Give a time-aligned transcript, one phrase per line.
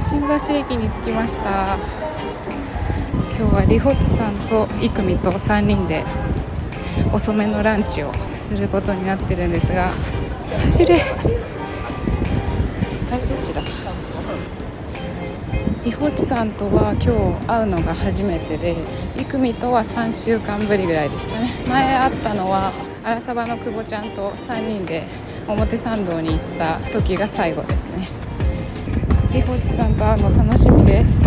[0.00, 1.76] 新橋駅に着きました。
[3.36, 6.04] 今日はリホッチさんとイクミと3人で
[7.12, 9.92] 遅めのランチをすることになってるんですが
[10.64, 11.00] 走れ。
[13.10, 13.60] あれどちだ？
[15.84, 18.76] リホッチさんとは今日会うのが初めてで
[19.16, 21.54] イクミとは3週間ぶりぐらいですかね。
[21.68, 22.72] 前会ったのは
[23.04, 25.06] 荒サバの久保ちゃんと3人で
[25.46, 28.06] 表参道に行った時が最後ですね。
[29.32, 31.22] リホチさんと会うの楽しみです。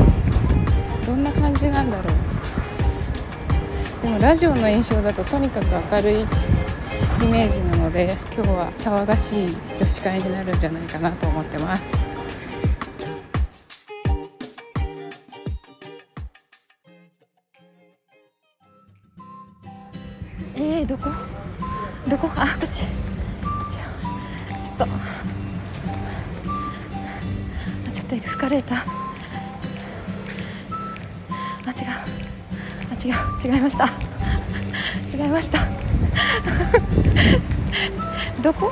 [1.05, 4.02] どんな感じなんだろう。
[4.02, 12.01] でもラジオの印象だととにかく明るいイメージなので今日は騒がしい女子会になるんじゃないかなと思ってます。
[33.72, 33.89] ました。
[35.17, 35.66] 違いました。
[38.41, 38.72] どこ？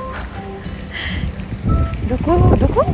[2.08, 2.56] どこ？
[2.56, 2.84] どこ？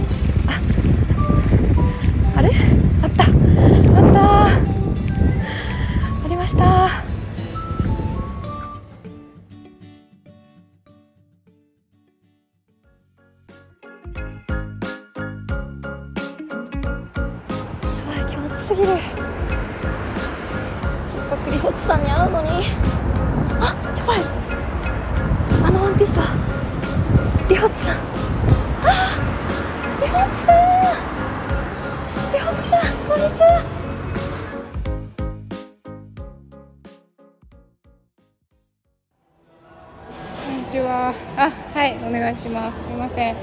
[42.27, 42.85] 願いします。
[42.87, 43.37] すいません。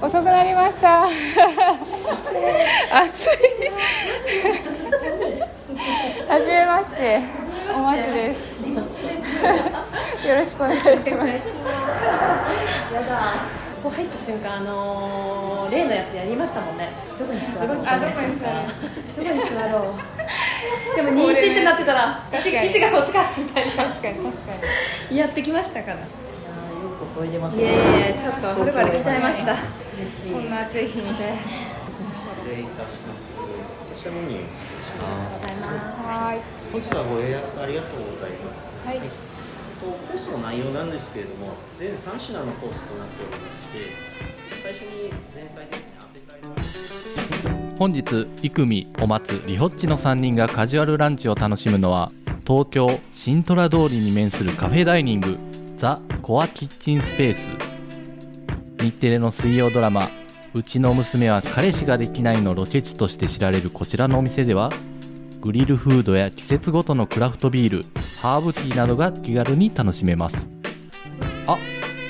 [0.00, 1.04] 遅くなりました。
[1.04, 1.12] 暑い。
[6.26, 7.20] はじめまして。
[7.76, 8.62] おです。
[10.26, 11.54] よろしくお願いします。
[13.82, 16.88] ここ入った瞬間、あのー、例のやつやりましたもんね。
[17.18, 17.82] どこに座ろう。
[17.86, 18.54] あどこに座る。
[19.14, 20.96] どこに座ろう。
[20.96, 22.70] でも二一ってなってたら、一確かに。
[22.70, 23.84] 一がこっちかみたいな。
[23.84, 24.52] 確かに確か
[25.10, 25.18] に。
[25.18, 26.25] やってきましたから。
[27.16, 29.56] ようこそおいでますいやいやいや、ちょっとはるばる来ちゃいました。
[29.56, 29.60] こ
[30.40, 33.32] んな暑い日に失礼いたします。
[33.34, 33.48] こ
[33.98, 35.46] ちらメニュー失礼します。
[36.04, 36.40] はい
[36.72, 38.64] 本日はご予約ありがとうございます。
[38.86, 43.92] はいとコースの内容なんですけれども、全3品のコースとなっておりまして、
[44.62, 45.96] 最初に前菜ですね。
[47.78, 52.10] 本日イクミお松リホッチの3人がカジュアルランチを楽しむのは
[52.46, 55.38] 東京新虎通りに面するカフェダイニング
[55.76, 57.50] ザ・コアキッチンスペース。
[58.82, 60.08] 日テレの水曜ドラマ
[60.54, 64.72] 「うちの娘は彼氏ができない」のロケ地として知られるこちらのお店では
[65.42, 67.84] グリルフードや季節ごとのクラフトビール
[68.22, 70.48] ハーブティーなどが気軽に楽しめます。
[71.46, 71.58] あ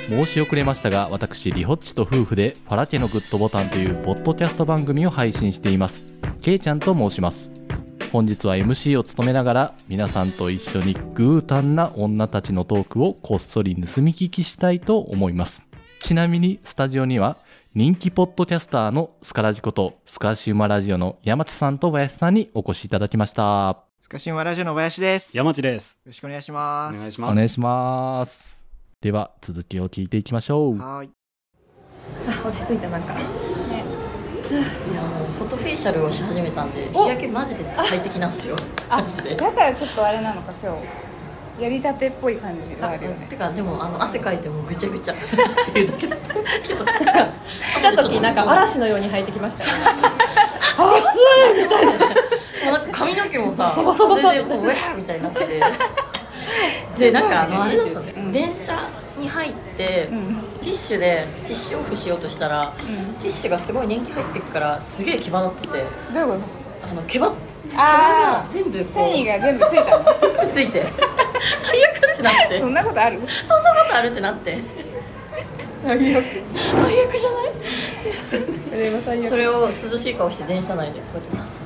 [0.08, 6.04] 申し遅れましたが私リホッチと夫婦でパラテのグッドボタンというポッドキャスト番組を配信しています。
[6.40, 7.55] ケイちゃんと申します。
[8.12, 15.66] 本日は MC を務めながら皆さんと一緒にグータンな女たちのトークをこっそり盗み聞きしたいと思います
[16.00, 17.36] ちなみにスタジオには
[17.74, 25.36] 人気ポッドキャスターのスカラジことスカシウマラジオの山地さんと林さんにお越しいただきましたスカシウマラジオの林です。
[25.36, 25.98] よ山地です。
[26.06, 26.96] ろしくお願いします。
[26.96, 27.32] お願いします。
[27.32, 28.56] お願いします
[29.00, 31.10] では続きを聞いていきましょうはーい。
[32.28, 33.45] あ、落ち着いたなんか。
[34.50, 38.56] いやもうフォトフェイシャルをし始めたんで日焼けマジで快適なんですよ。
[38.88, 39.34] マジで。
[39.34, 41.06] だからちょっとあれなのか今日。
[41.62, 43.26] やりたてっぽい感じがあるよね。
[43.28, 45.16] てかでもあの汗かいてもぐちゃぐちゃっ
[45.72, 46.84] ていうだけだったけど。
[46.84, 49.84] 来た時なんか嵐のように入ってきましたよね。
[50.78, 55.62] もうなんか髪の毛もさ全然こうウェーみたいになってて。
[56.98, 58.78] でなんかあのあれだったね、電車
[59.18, 60.08] に入って、
[60.60, 62.72] ティッシュでティッシュオフしようとしたら、
[63.20, 65.84] ティッシュがすごい年季入ってくからすげえ毛羽立ってて
[66.14, 66.46] どういうこ
[66.90, 70.04] あの毛羽毛羽あが全部繊維が全部ついたの？
[70.20, 70.86] 全部ついて。
[71.58, 72.60] 最悪ってなって。
[72.60, 73.20] そんなことある？
[73.44, 74.58] そんなことあるってなって。
[75.84, 76.02] 最悪。
[77.18, 77.50] じゃない？
[78.70, 79.28] それは最悪。
[79.28, 81.60] それを涼しい顔して電車内でこうやってさす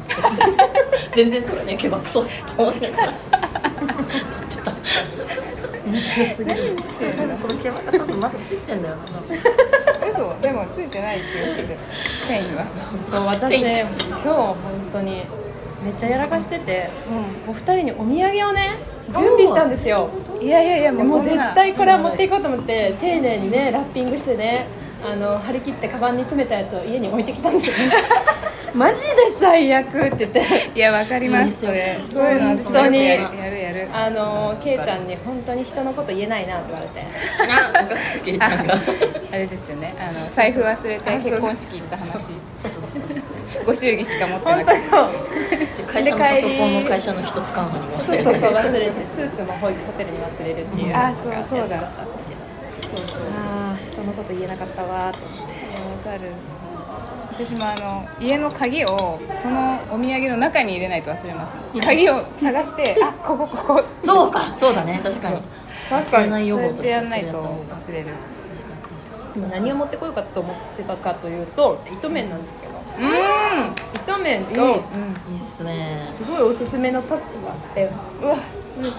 [1.15, 3.13] 全然取れねえ毛ばくそと思いながら。
[3.13, 3.21] 撮っ
[4.49, 4.73] てた
[7.37, 9.03] その毛ばが多分まだついてんだよな
[10.09, 11.77] 嘘でもついてない気がする。
[12.27, 12.65] 繊維は。
[13.11, 14.57] そう私ね今日本
[14.93, 15.25] 当に
[15.85, 16.91] めっちゃやらかしてて、
[17.49, 18.17] お二人にお土産
[18.49, 18.77] をね
[19.15, 20.11] 準備したんですよ。
[20.41, 24.67] いやいやいやもう絶対これは持っていこうと思って丁寧にねラッピングしてね
[25.03, 27.95] あの張り切ってカバンに詰めたやつを家に置いてきたんですよね。
[28.75, 30.71] マジで最悪って言って。
[30.75, 32.01] いやわかりますそれ。
[32.07, 32.99] そういうの私もやる。
[33.37, 37.07] やるやるあのケイちゃんに本当に人のこと言えないなって言われて。
[37.79, 38.75] あムカつくケイちゃんが。
[39.33, 39.95] あれですよね。
[39.99, 42.33] あの財布忘れて結婚式行った話。
[43.67, 44.73] ご祝儀しか持ってなくて。
[45.87, 48.53] 会社のパソコンの会社の人使うのに忘れてそうそうそう。
[48.53, 50.97] 忘れてスーツもホホテルに忘れるっていう。
[50.97, 51.81] あそうそうだ
[54.11, 56.31] のこと言えなかったわーと思ってわかる
[57.33, 64.55] 私もあの家の鍵をそのお土産の中に入れないと忘れます鍵を探してあここここそうか。
[64.55, 65.01] そうだね。
[65.03, 65.41] 確かに。
[65.89, 68.07] 確忘れない予そうやってやんないと忘れる
[68.55, 68.83] 確かに。
[68.83, 72.73] 確か今何を持ってこようかと思ってたかというと糸麺なんですけど。
[72.73, 73.03] う
[73.95, 74.73] 糸麺とんうん。
[74.73, 76.11] にいいっすね。
[76.13, 77.91] すごいおすすめのパックがあって。
[78.21, 78.37] うわ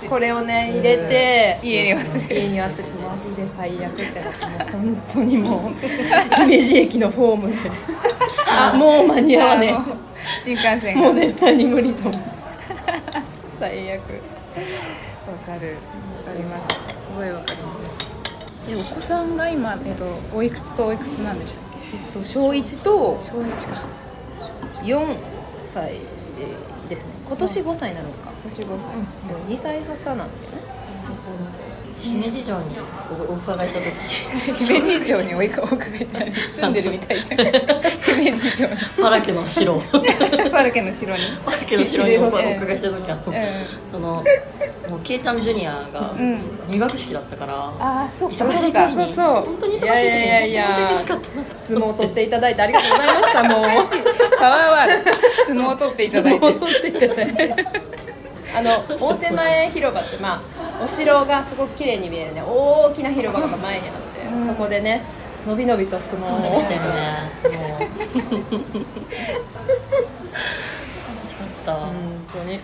[0.09, 2.41] これをね入れて家に忘れる。
[2.41, 7.71] 家に忘れてマジで最悪ってなってもう本当にもう姫路駅のホームで。
[8.47, 9.95] あもう間に合わねあの
[10.43, 12.13] 新幹線もう絶対に無理と思う。
[13.59, 14.01] 最悪。
[14.01, 15.77] わかる。
[16.25, 17.03] わかります。
[17.03, 18.11] すごいわかります。
[18.69, 20.05] えお子さんが今、えっと、
[20.35, 21.63] おいくつとおいくつなんでしたっ
[21.93, 23.81] えっと小1とけ小1か。
[24.83, 25.15] 4
[25.57, 25.93] 歳
[26.89, 27.13] ですね。
[27.27, 28.89] 今年5歳なのか私5歳、
[29.47, 30.71] 2歳差なんですよね。
[32.01, 32.75] 姫路城に
[33.29, 34.55] おお伺いした時。
[34.65, 35.49] 姫路城にお伺い
[35.99, 37.39] したら住んでるみたいじゃん。
[38.03, 38.75] 姫路城に。
[38.75, 39.77] ファラ家の城。
[39.79, 41.21] フパルケの城に。
[41.45, 42.41] ァラ家の城におお伺
[42.73, 43.33] いした時あのうん
[43.91, 44.23] その
[44.89, 46.41] もうケイちゃんジュニアがん。
[46.67, 49.25] 入学式だったからああそうか忙しそうかそうそう。
[49.45, 50.71] 本当に忙しいいやいやいや。
[51.67, 53.61] 相撲を取っていただいてありがとうございましたもう。
[54.39, 55.11] パワーワード
[55.53, 56.39] 相撲を取っていただいて。
[56.39, 57.55] 相撲を取っていただいて
[58.53, 64.01] あの大手前広場ってまあお城がすごく綺麗に見えるね大きな広場が前にあって、
[64.47, 65.03] そこでね
[65.47, 67.95] のびのびと相撲をそうでしたよねもう楽
[71.27, 71.95] しかった、本
[72.33, 72.59] 当にいい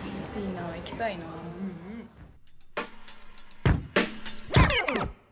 [0.56, 1.24] な行きたいな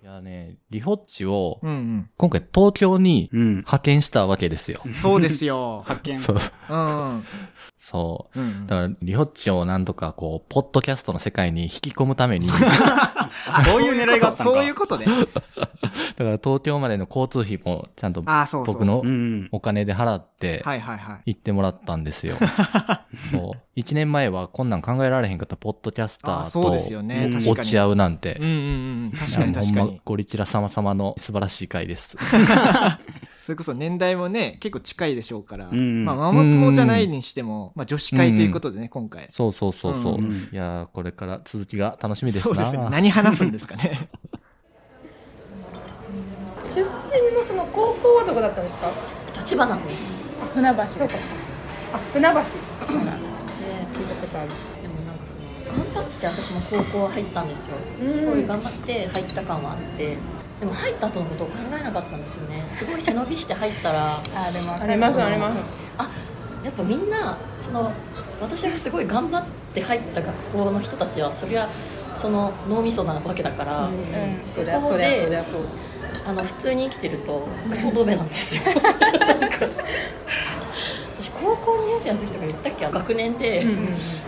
[0.02, 3.50] いやね、リホッチをうん今回東京にうん。
[3.56, 4.82] 派遣したわけですよ。
[4.86, 4.94] うん。
[4.94, 5.84] そうですよ。
[5.86, 6.20] 発見。
[6.22, 6.36] そう。
[6.36, 7.26] うん。
[7.86, 8.40] そう。
[8.40, 8.66] うん。
[8.66, 13.30] だから、リホッチをなんとかこう、ポッドキャストの世界に引き込むために、だ か
[13.64, 14.56] そういう狙いがあったのか。
[14.58, 15.06] そういうことね。
[16.18, 18.24] ら東京までの交通費もちゃんと。
[18.66, 19.50] 僕のうん。
[19.52, 21.34] お金で払ってはいはいはい。
[21.34, 22.38] 行ってもらったんですよ。
[23.32, 23.62] そう。
[23.76, 27.52] 一年前はこんなん考えられへんかったポッドキャスターそうですよと。
[27.52, 28.46] 落ち合うなんてうん。
[28.46, 28.54] うんう
[29.10, 29.12] ん。
[29.12, 30.02] 確かにいやもうほんま確かに。
[30.04, 32.18] ゴリチラ様様の素晴らしい回です。
[33.46, 35.70] それこそ年代もね、結構近いでしょうから。
[35.72, 39.30] うんまあ、ママ友じゃないにしても、まあ、女子会ということでね、今回。
[39.32, 40.16] そうそうそうそう。
[40.16, 42.56] うんいやーこれから続きが楽しみですな。
[42.56, 42.88] そうですね。
[42.90, 44.10] 何話すんですかね。
[46.74, 46.88] 出身
[47.36, 48.90] のその高校はどこだったんですか？
[49.38, 50.12] 立場なんです。
[50.56, 50.76] 船橋。
[50.84, 51.00] です
[51.94, 52.34] あ船橋。
[52.88, 53.44] そうなんです
[53.94, 54.50] 聞いたことある。
[54.82, 55.24] でもなんか
[55.68, 57.76] その頑張って私も高校入ったんですよ。
[58.04, 58.14] うん。
[58.16, 60.18] すごい頑張って入った感はあって
[60.60, 62.66] でも入った後のことを考えなかったんですよね。
[62.74, 64.24] すごい背伸びして入ったら。
[64.36, 65.60] あでもありますあります。
[65.98, 66.10] あ
[66.64, 67.92] やっぱみんなその
[68.42, 69.44] 私がすごい頑張っ
[69.74, 71.70] て入った学校の人たちはそりゃ
[72.14, 73.92] その脳みそなわけだから、うん。
[74.48, 75.62] そりゃそりゃそりゃそう
[76.26, 78.62] あの普通に生きてるとクソドベなんですよ。
[81.22, 82.86] 私高校2年生の時とか言ったっけ？
[82.92, 83.66] 学年で、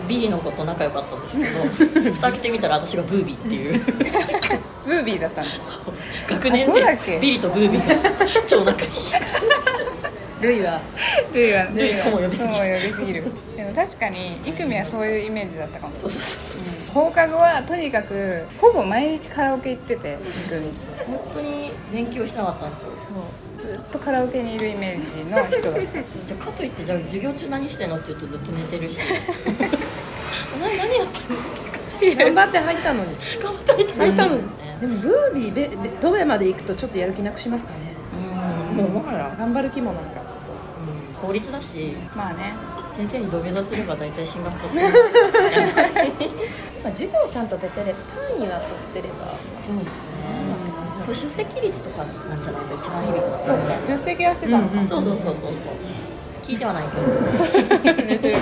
[0.08, 1.64] ビリの子と仲良かったんですけど
[2.14, 3.80] 蓋開けてみたら私がブービーっていう。
[4.86, 5.94] ブービーだったんですそう。
[6.30, 8.10] 学年でビリとブービーが
[8.46, 8.90] 超仲いい。
[10.40, 10.80] ルイは。
[11.32, 11.64] ルイは。
[11.74, 12.54] ルイとも呼びすぎる。
[12.54, 13.24] とも呼びすぎる。
[13.56, 15.94] でも確かにイクミはそういうイメージだったかも。
[15.94, 20.18] そうそうそうそう放課後はとにかくほぼ毎日カラオケ行ってて
[21.06, 22.88] 本当に勉強してなかったんですよ。
[22.98, 23.74] そう。
[23.74, 26.02] ずっとカラオケにいるイメージの人だった。
[26.26, 29.00] じゃあかといってじゃあ授業中何してんのって言うとずっと寝てるし。
[30.54, 33.16] お前何やってんの頑張って入ったのに。
[33.42, 34.42] 頑張って入ったのに。
[34.42, 34.78] ね。
[34.80, 37.94] でもブービーベベドベまで行くとちょっとやる気なくしますかね。
[38.72, 38.76] うん。
[38.76, 40.32] もうもはや、頑張る気もなんかちょっと。
[41.22, 41.96] うん、公立だし。
[42.16, 42.54] まあね。
[42.98, 44.82] 先生に土下座すれば大体進学とする
[46.82, 55.72] まあ授業ちゃんと出てれば単位は取ってればそうですね、そう出席率とかなんじゃないか一番響くのそうか出席はしてたのか、うんそうそうそうそうそう。
[56.42, 57.02] 聞いてはないけど。
[58.04, 58.36] 寝てる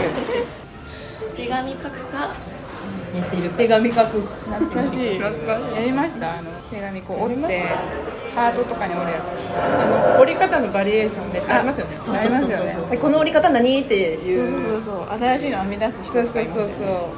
[1.37, 2.35] 手紙書くか
[3.13, 3.57] 寝てるか。
[3.57, 4.21] 手紙書く。
[4.21, 5.19] 懐かしい。
[5.19, 5.33] や
[5.83, 6.39] りました？
[6.39, 7.67] あの手紙こう折って
[8.35, 9.33] ハートとかに折るやつ。
[10.21, 11.97] 折り方のバリエーションめっちゃありますよね。
[11.99, 12.77] ありますよね。
[12.93, 13.81] えこの折り方何？
[13.83, 14.51] っていう。
[14.51, 15.19] そうそうそうそう。
[15.19, 17.09] 新しいの編み出す人とかいましたよね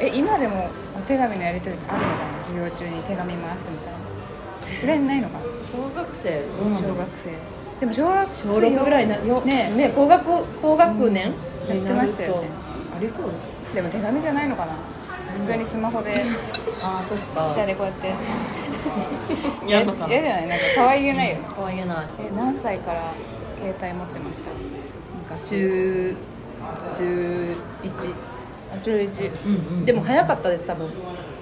[0.00, 2.40] え今でもお手紙のやり取りってあるのかな？
[2.40, 3.98] 授業中に手紙回すみたいな。
[4.74, 5.44] さすがにないのかな？
[5.72, 6.42] 小学生。
[6.58, 7.30] 小学生。
[7.80, 9.70] でも小学小6ぐらいなよね。
[9.70, 11.32] ね高学高学年？
[11.68, 11.76] うん。
[11.78, 12.48] やってましたよね。
[12.96, 13.44] ありそうです。
[13.46, 14.76] よでも手紙じゃないのかな？
[15.36, 16.14] 普通にスマホで
[16.82, 17.42] ああそっか。
[17.42, 18.12] 下でこうやって。
[19.66, 20.48] 嫌じゃない？
[20.48, 21.36] なんか可愛げないよ。
[21.36, 22.06] ね可愛げない。
[22.20, 23.12] え何歳から
[23.58, 24.50] 携帯持ってました？
[25.28, 25.50] 昔。
[25.50, 26.16] 中
[26.92, 28.14] 11
[28.74, 29.84] あ中一うんうん。
[29.84, 30.88] でも早かったです多分。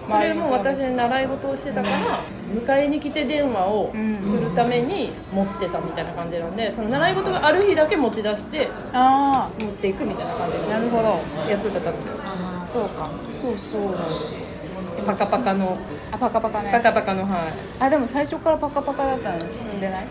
[0.06, 2.20] それも私習い事をしてたから
[2.62, 3.92] 迎えに来て電話を
[4.24, 11.18] するために持ってたみたいな感じなんでその習い事がある日だけ持ち出してあ持っていくみたいな感じあなるほど。
[11.44, 12.14] どやつだったんですよ。
[12.24, 13.10] ああそうか。
[13.32, 13.82] そうそう。
[13.82, 15.76] なんですよパカパカの。
[16.12, 17.52] あパカパカねパカパカのはい。
[17.80, 20.06] あでも最初からパカパカだったの進んでない？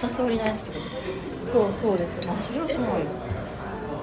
[0.00, 1.50] 二つ折りのやつってことですか？
[1.50, 2.24] そうそうです。
[2.24, 2.88] よあそれはすごい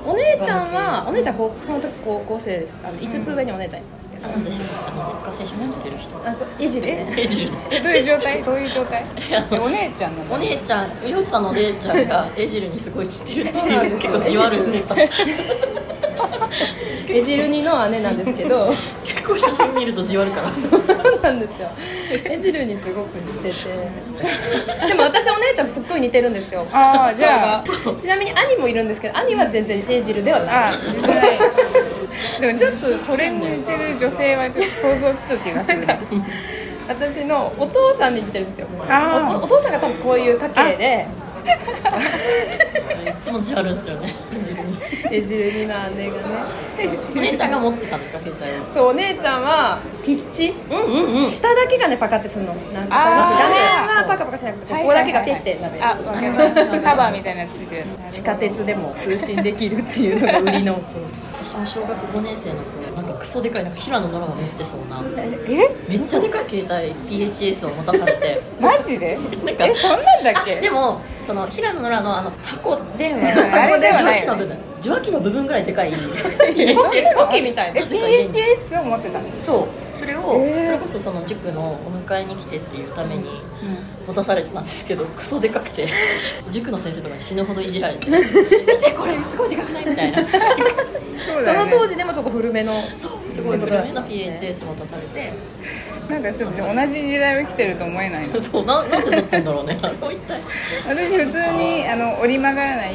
[0.08, 2.74] お姉ちゃんはお姉ちゃんこうその時高校生です。
[2.84, 6.30] あの5つ上にお姉ちゃんいたんですけど、あなんでしょうあのサッカー選手になってる人。
[6.30, 7.14] あそういじりね。
[7.18, 8.42] エジルえ どういう状態？
[8.44, 9.04] どういう状態？
[9.52, 10.34] えお姉ちゃんなの？
[10.36, 14.14] お姉ちゃんりょうさんのお姉ちゃんがエジルにすごい似てるってそうなんいうですよ。
[14.14, 14.96] 結構じわるネタ
[17.10, 18.74] えじるにの姉なんですけど。
[19.04, 20.52] 結構写真見るとじわるから。
[20.52, 21.70] そうなんですよ。
[22.26, 23.56] えじるにすごく似てて。
[24.88, 26.66] でも私お姉ちゃんとすっごい似てるんですよ。
[26.72, 27.64] ああじゃあ。
[28.00, 30.74] ちなみに兄もいるんですけど兄は全然えじるではない。
[32.42, 36.00] でもちょっとそれに似てる女性はちょっと想像つく気がするね。
[36.88, 38.68] 私のお父さんに似てるんですよ。
[38.80, 41.08] お父さんが多分こういう家系で
[41.48, 44.14] いつもじわるんですよね。
[44.32, 44.78] エジルに。
[45.12, 46.22] えじるにの姉がね。
[47.16, 50.54] お姉ちゃんが持ってたんですか携帯をそうお姉ちゃんはピッチ。
[50.70, 51.26] うんうんうん。
[51.26, 52.54] 下だけがねパカってするの。
[52.74, 57.54] なんか画面はパカパカしなくてここだけがペッてなるやあわかりますカバーみたいなやつ。
[57.54, 61.04] ついてる地下鉄でも通信できるっていうのが売りのそう
[61.42, 65.02] 私も小学5年生の頃なんかクソでかいなんか平野ノラが持ってそうな。
[65.48, 65.70] え？
[65.88, 68.42] めっちゃでかい携帯 PHS を持たされて。
[68.60, 69.18] マジで？
[69.46, 74.24] なんかえそんなんだっあけでもその平野ノラのあの箱電話うんあれではない。
[74.24, 75.92] 受話器の部分受話器の部分ぐらいでかい。
[75.94, 77.82] ポケみたいな。
[77.82, 79.26] え PHS を持ってたの？
[79.46, 79.68] そう。
[79.98, 80.38] それを、そ
[80.72, 83.42] れこそその塾のお迎えに来てっていうために
[84.08, 85.86] 持たされてたんですけどクソでかくて
[86.50, 90.20] 塾の先生とかに死ぬほどいじられて「見てこれすごいでかくない?」みたいな。
[91.44, 95.34] その当時でもちょっと古めのそうすごい古めの PHS 持たされて。
[96.08, 98.40] なんかちょっと同じ時代を生きてると思えないの。
[98.42, 99.78] そうななんでだったんだろうね。
[99.82, 100.40] あれは一体。
[100.88, 102.94] 私普通にあの折り曲がらない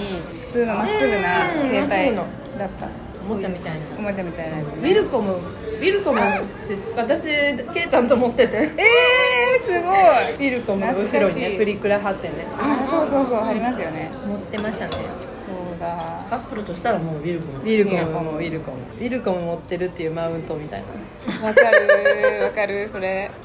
[0.49, 2.89] 普通のまっすぐな携帯だった。
[3.31, 3.79] おもちゃみたいな。
[3.99, 5.37] おもちゃみたいなやつウィルコム
[5.83, 6.25] ウィルコムし
[6.97, 7.25] 私
[7.75, 8.57] ケイちゃんと持ってて。
[8.57, 9.81] えー、すごい。
[9.81, 12.47] ウィルコムの後ろにねプリクラ貼ってね。
[12.57, 14.13] あそうそうそうありますよね。
[14.25, 14.93] 持ってましたね。
[15.35, 16.25] そうだ。
[16.31, 17.59] カップルとしたらもうウィルコム。
[17.59, 18.31] ウィルコム。
[18.31, 18.79] もウィルコム。
[18.79, 20.85] ウィルコム持ってるっていうマウントみたい
[21.41, 21.49] な。
[21.49, 23.29] わかるわかるそれ。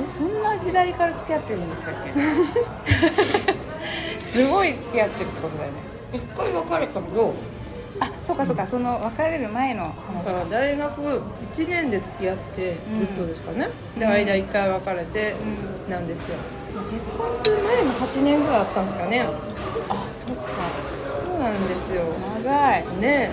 [0.00, 2.10] えそんな時代から付き合ってるんでしたっけ？
[4.24, 5.76] すごい付き合ってるってことだよね。
[6.14, 7.34] 一回別れたけど
[8.00, 11.20] あそうかそうかその別れる前の話だから大学
[11.54, 15.34] 1年で付き合ってずっとですかね、で間1回別れて
[15.88, 16.36] なんですよ。
[16.74, 19.28] 結婚する前も8年ぐらいあったんですかね。
[19.88, 20.42] あそっか。
[21.24, 22.02] そうなんですよ。
[22.42, 22.84] 長い。
[23.00, 23.30] ね。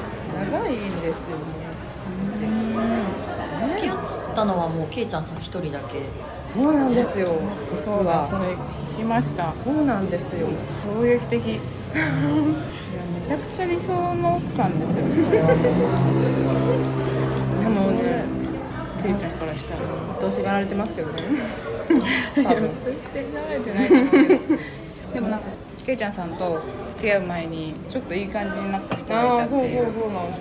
[0.51, 1.43] 長いんですよね
[3.67, 3.97] 付き合っ
[4.35, 6.01] たのはもうケイちゃんさん一人だけ。
[6.41, 7.33] そうなんですよ。
[7.71, 8.25] 実そうだは。
[8.25, 8.45] それ
[8.95, 9.53] 聞きました。
[9.55, 10.47] そうなんですよ。
[10.67, 11.59] 衝撃的
[13.21, 15.47] めちゃくちゃ理想の奥さんですよねそれは。
[15.53, 15.53] で
[17.69, 18.25] もね
[19.03, 19.81] ケイちゃんからしたら
[20.19, 21.13] どうしがられてますけどね。
[22.35, 22.69] 多分
[23.13, 24.41] 全然慣れてないと思うけど
[25.13, 25.45] でもなんか
[25.85, 30.33] ケイちゃんさんと付き合う前にちょっといい感じになった人がいたっていうそうなんで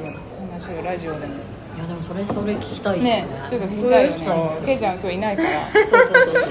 [0.63, 1.37] すよ話をラジオでもい
[1.79, 3.11] やでもそれそれ聞きたいですね。
[3.23, 5.69] ねちょっと聞きたいよねケイちゃん今日いないから。
[5.73, 6.43] そうそうそうそう。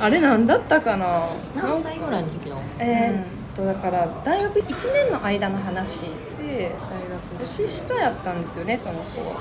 [0.00, 1.24] あれなんだったかな？
[1.56, 2.60] 何歳ぐらいの時の？
[2.78, 6.02] えーっとだから大学1年の間の話
[6.40, 9.34] で大学年下やったんですよねその子は。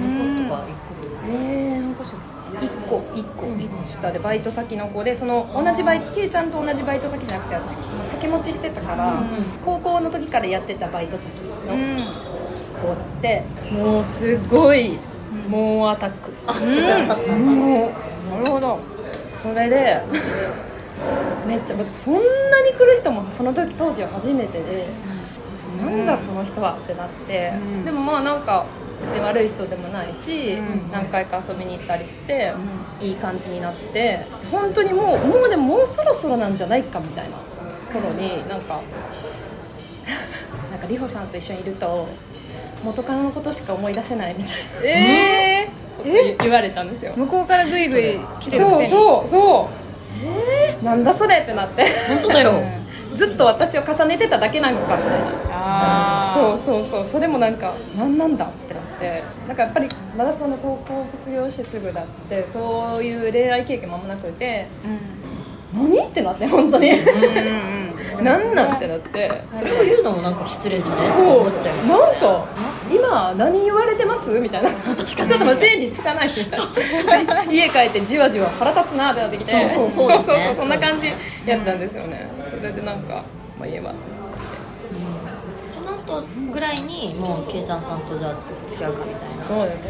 [0.00, 9.22] 2個とか1個とかえー、何個下1個1個1個下でバイト先の子でその同じバイトケイちゃんと同じバイト先じゃなくて私掛け持ちしてたから、
[9.64, 11.32] 高校の時からやってたバイト先
[11.66, 11.74] の
[12.80, 13.42] 子って、
[13.72, 14.98] もうすごい
[15.48, 16.32] 猛アタック。
[16.46, 17.32] あしてくださった。
[17.32, 18.78] なるほど。
[19.30, 20.00] それで
[21.46, 22.20] めっちゃそんな
[22.62, 24.88] に来る人もその時当時は初めてで、
[25.80, 27.84] なんだこの人はってなって、うん。
[27.84, 28.66] でもまあなんか
[29.02, 30.90] 別に悪い人でもないし、うん。
[30.92, 32.52] 何回か遊びに行ったりして、
[33.00, 34.20] いい感じになって
[34.50, 37.36] 本当にもうもうでももうそろそろなんじゃないかみたいな
[37.92, 38.80] 頃になんか
[40.70, 42.08] なんか里穂さんと一緒にいると
[42.84, 47.12] 元カノのことしか思い出せないみたいなえこと言言われたんですよ。
[47.14, 49.83] ー、向こうからグイグイ来てるくそうせにそう
[50.80, 51.84] そなんだそれってなって。
[52.08, 52.52] 本当だよ。
[53.14, 55.26] ずっと私を重ねてただけなんかみたいな。
[55.50, 57.06] あそうそうそう。
[57.06, 59.22] それもなんか何なんだってなって。
[59.46, 64.66] なんかやっぱりまだその高校卒業してすぐだってそういう恋愛経験もあんまなくて
[65.74, 66.06] 何？
[66.06, 66.92] ってなって本当に。
[68.22, 69.42] 何なんってなって。
[69.52, 71.08] それを言うのもなんか失礼じゃね？
[71.12, 71.40] そう。
[71.40, 72.46] 思っちゃいますよなんか
[72.90, 74.30] 今何言われてます？
[74.38, 74.70] みたいな。
[74.70, 76.56] ちょっともう整理つかないみた
[77.20, 79.68] いな家帰ってじわじわ腹立つなってなってきて。
[79.68, 81.08] そうそうそうそうそんな感じ
[81.44, 82.30] やったんですよね。
[82.48, 83.24] それでなんか
[83.58, 83.92] まあ言えば
[85.72, 88.36] その後ぐらいにもうケイちゃんさんとじゃあ
[88.68, 89.44] 付き合うかみたいな。
[89.44, 89.86] そうです。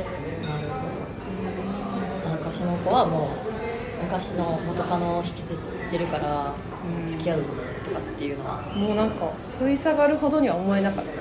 [2.44, 3.53] かその子はもう
[4.04, 5.56] 昔の元カノを引きずっ
[5.90, 6.52] てるから
[7.08, 11.20] 付き合うとかっていうのは、もうなんか食い下がるほどには思えなかったうん。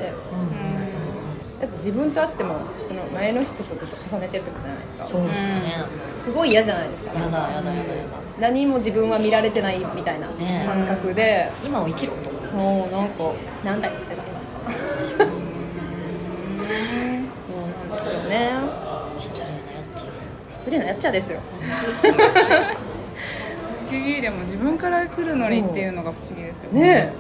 [1.60, 5.06] だって自分と会ってもその前の人とずっと重ねてるってことじゃないですか。
[5.06, 5.86] そうですよね、
[6.18, 7.14] すごい嫌じゃないですか。
[7.14, 7.84] やだやだやだやだ。
[8.40, 10.66] 何も自分は見られてないみたいなね。
[10.68, 13.32] 感覚で、今を生きろともうなんか
[13.64, 14.60] なんだよってなりました。
[15.26, 15.32] も
[17.66, 18.83] うなんですよね
[20.64, 21.42] 失礼なやっちゃですよ。
[22.02, 22.08] 不
[23.84, 24.22] 思議。
[24.22, 26.80] でも自分から来るのにっていうのが不思議ですよね。
[26.80, 27.12] ねえ。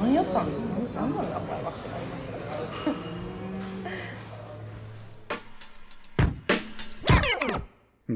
[0.00, 0.46] 何やったん？
[0.94, 2.34] 何なんだこれはってなりました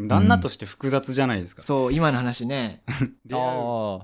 [0.07, 2.85] 旦那として複雑じゃないですか、そう今の話ね。
[3.27, 3.41] 出会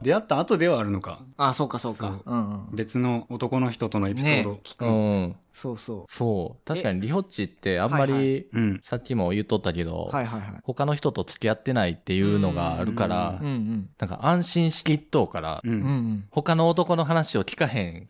[0.02, 1.20] 出会った後ではあるのか。
[1.36, 2.20] あそうかそうか。
[2.24, 2.34] そう。
[2.34, 2.74] うんうん。
[2.74, 4.84] 別の男の人とのエピソードを聞く。
[4.84, 6.66] あうんそうそそう。
[6.66, 8.46] 確かにリホッチってあんまり、
[8.82, 10.50] さっきも言っとったけど、うはいはいはい。
[10.64, 15.75] 他の人と付き合ってないっていうのがあるから、うんうんなんか安心しきっとうから、ううん。
[15.75, 15.80] うん
[16.16, 18.08] ん他の男の話を聞かへん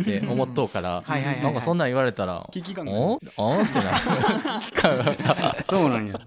[0.00, 1.44] って思っとうから、 はいはいはいはい。
[1.44, 3.54] なんかそんなん言われたら、危機感がおんお？
[3.54, 4.60] んってなる。
[4.60, 6.20] 危機感がそうなんや。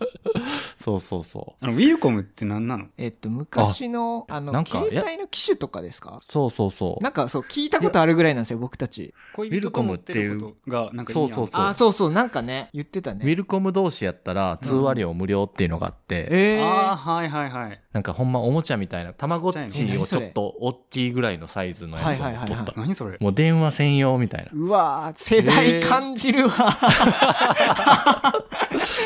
[0.80, 2.88] そうそうそあのウィルコムって何なの？
[2.98, 6.22] えっと昔のあのなんか携帯の機種とかですか？
[6.22, 6.32] う。
[6.32, 7.04] そうそうそう。
[7.04, 9.14] なんかそう聞いたことあるぐらいなんですよ僕たち。
[9.36, 11.30] 恋人と持ってることがなんかいいやん。
[11.30, 11.62] そうそうそう。
[11.62, 12.12] あそうそう。
[12.12, 17.82] なんかね言ってたウィねルコム同士やったら通話料無料っていうのがあって、えああーはいはいはい。
[17.92, 22.50] なんかほんまおもちゃみたいな、たまごっちっちをちょっと大きいぐらいのサイズのやつをはいはいはいはい。
[22.50, 22.74] 取った。
[22.80, 23.18] 何それ。
[23.20, 24.52] もう電話専用みたいな。
[24.54, 26.54] うわー世代感じるわ、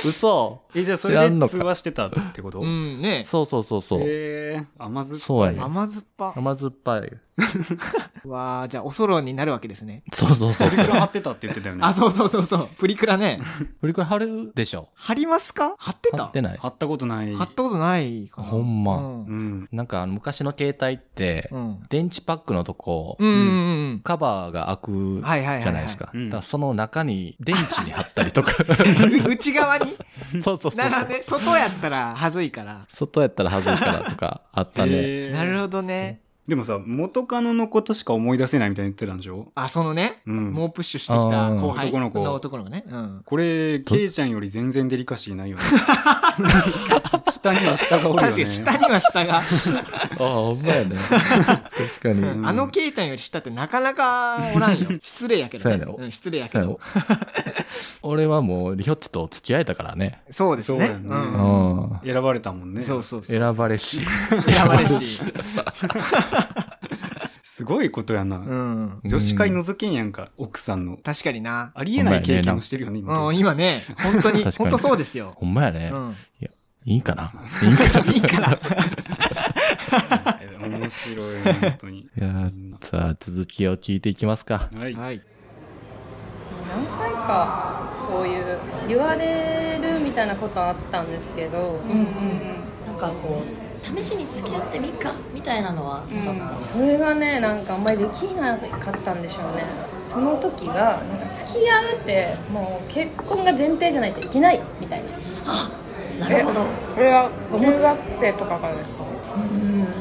[0.06, 0.62] 嘘。
[0.74, 1.52] えじゃあそれんのか。
[1.52, 2.60] 通話してたってこと？
[2.62, 3.24] うんね。
[3.28, 4.00] そうそうそうそう。
[4.02, 5.28] へえ甘酸っぱい。
[5.28, 5.60] そうやね。
[5.62, 7.12] 甘酸っぱ甘酸っぱい。
[8.26, 10.04] うわーじゃあおそろになるわけですね。
[10.12, 10.70] そうそうそう。
[10.70, 10.76] プ。
[10.76, 11.82] リクラ貼ってたって言ってたよね。
[11.84, 12.68] あそうそうそうそう。
[12.80, 13.40] プリクラね。
[13.80, 14.90] これこれ貼るでしょ。
[14.96, 15.76] 貼りますか？
[15.78, 16.18] 貼ってた？
[16.18, 16.58] 貼ってない。
[16.58, 17.36] 貼ったことない。
[17.36, 18.48] 貼ったことないかな。
[18.48, 18.98] ほんま。
[18.98, 19.04] うん。
[19.04, 19.70] うん。
[19.72, 21.86] なんかあの昔の携帯って、うん。
[21.90, 26.12] 電池パックのとこ、うんうんうんカバーが開くじゃないですか。
[26.44, 28.52] その中に電池に貼ったりとか。
[28.60, 29.86] う ん内側に？
[30.42, 31.24] そうそうそうなるほどね。
[31.28, 32.86] 外やったらはずいから。
[32.90, 35.30] 外やったら恥ずいからとかあったね。
[35.30, 39.52] なるほどねでもさ元カノのことしか思い出せないみたいに言ってたんでしょ？
[39.56, 40.54] あそのねうん。
[40.54, 42.24] 猛プッシュしてきた後輩男の子。
[42.24, 42.86] の男の子ね。
[42.90, 43.22] うん。
[43.26, 45.64] これケイちゃんより全然デリカシーないよね。
[47.32, 48.32] 下には下がおるよね。
[48.32, 49.38] 確かに下には下が。
[49.44, 49.44] あ
[50.24, 50.96] あ、ほんまやね。
[51.10, 52.22] 確かに。
[52.22, 52.48] ん。
[52.48, 54.88] あのケイちゃんより下ってなかなかおらんよ。
[55.04, 55.84] 失礼やけどね。
[55.86, 56.80] そうん失礼やけど。
[58.04, 60.22] 俺はもうリホッチと付き合えたからね。
[60.32, 60.98] そうですね。
[62.06, 62.84] 選ばれたもんね。
[62.84, 63.38] そうそうそう。
[63.38, 64.00] 選ばれし。
[64.46, 65.22] 選ばれし
[67.44, 69.02] すごいことやな、うん。
[69.04, 70.98] 女子会覗けんやんか奥さんの。
[70.98, 71.72] 確かにな。
[71.74, 73.28] ありえない経験をしてるよね今。
[73.28, 73.82] うん今ね。
[73.98, 74.70] 本当に確かに。
[74.70, 75.34] 本当そうですよ。
[75.36, 75.90] ほんまやね。
[75.92, 76.16] うん。
[76.40, 76.50] いや、
[76.86, 77.34] いいかな？
[77.64, 78.14] いいかな？
[78.14, 78.60] いいか
[80.70, 82.00] 面白いね本当に。
[82.16, 84.70] いやさあ、続きを聞いていきますか。
[84.76, 85.22] はい、はい。
[86.70, 92.06] 何回かそういう言われるみたいなことはあったんですけど、うんうん。
[92.86, 95.14] なんかこう試しに付き合ってみっか？
[95.34, 96.04] みたいなのは。
[96.26, 99.64] なかったそれがねなんかあんまりできなかったんでしょうね。
[100.06, 105.04] その時がなんか付き合うってもう結婚が前提じゃないといけないみたい
[105.46, 105.70] な。
[106.20, 106.62] なるほど。
[106.96, 109.04] これは中学生とかからですか？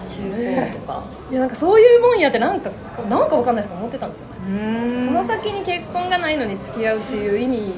[0.09, 2.71] 中高とか、でなんかそういうもんやってなんか
[3.09, 4.27] なんかわかんないですけど思ってたんですよ。
[4.49, 7.75] ねその先に結婚がないのに付き合うっていう意味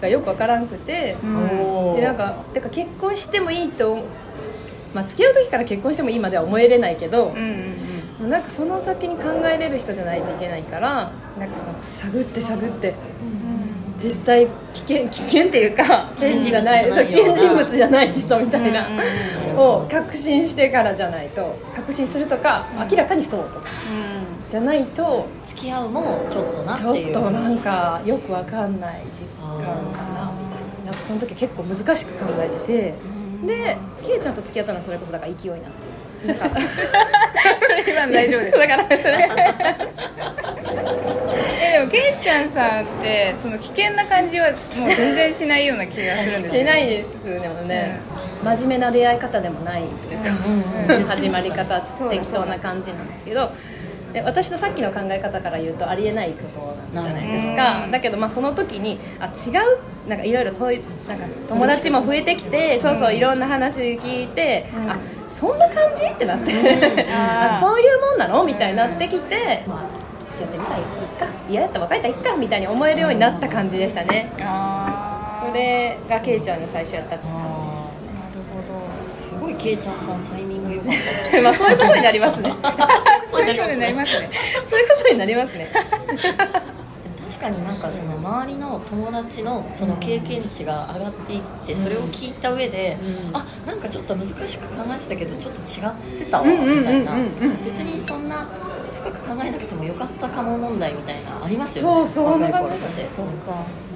[0.00, 1.96] がよくわからんくて、おー。
[1.96, 3.98] でなんかてか結婚してもいいと
[4.96, 7.96] まあ付き合う時から結婚してもいいまでは思えれないけどうん、うん
[8.30, 12.94] なんかその先に考えれる人じゃないといけないからなんかその探って探って、
[13.98, 18.88] 絶対危険危険っていうか変じゃないそう危険人物じゃない人みたいな、
[19.54, 23.66] を確信してからじゃないと確信するとか、明らかにそうとか
[24.50, 30.66] じゃないと付き合うもちょっとなってちょっいうとなんかよくわかんない実感かなみたいな。
[30.86, 32.94] なんかその時結構難しく考えてて
[33.44, 35.92] でケイちゃんと付き合ったのはそれこそだから勢いなんですよ。
[37.60, 38.58] それ今の大丈夫です。
[38.58, 38.86] だから。
[41.60, 48.00] えでもけいちゃんさんってその危険な感じはもう全然しないような気がするんですしてないですでもね、
[48.42, 53.52] 真面目な出会い方でもないというか、始まり方はちょっと適当な感じなんですけど
[54.16, 57.86] で私のさっきの考え方から言うとありえないことじゃないですか。
[57.92, 60.08] だけどまあその時にあ違う？
[60.08, 64.96] なんかいろいろ遠いなんか友達も増えてきてそうそういろんな話聞いて、あ
[65.28, 66.06] そんな感じ？
[66.06, 66.50] ってなって、
[67.12, 68.42] あそういうもんなの？
[68.44, 70.84] みたいになってきて、まあ付き合ってみたらいい
[71.18, 71.26] か？
[71.50, 72.36] 嫌やったら別れたらいいか？
[72.36, 74.32] みたいに思えるようになった感じでしたね。
[74.40, 77.36] あそれがケイちゃんの最初やったって感
[79.10, 80.42] すごいケイちゃんさんタイ
[81.42, 82.52] まあ そういうことになりますね。
[83.30, 84.30] そういうことになりますね。
[84.68, 85.68] そういうことになりますね。
[85.72, 92.96] た確かになんかその周りの友達のその経験値が上がっていってそれを聞いた上で、
[93.32, 97.12] あなんかちょっと難しく考えてたけどちょっと違ってたわみたいな。
[97.64, 98.46] 別にそんな
[99.02, 102.70] 深く考えなくてもよかったかも問題みたいなありますよねそうそう若い頃
[103.14, 103.52] そうか。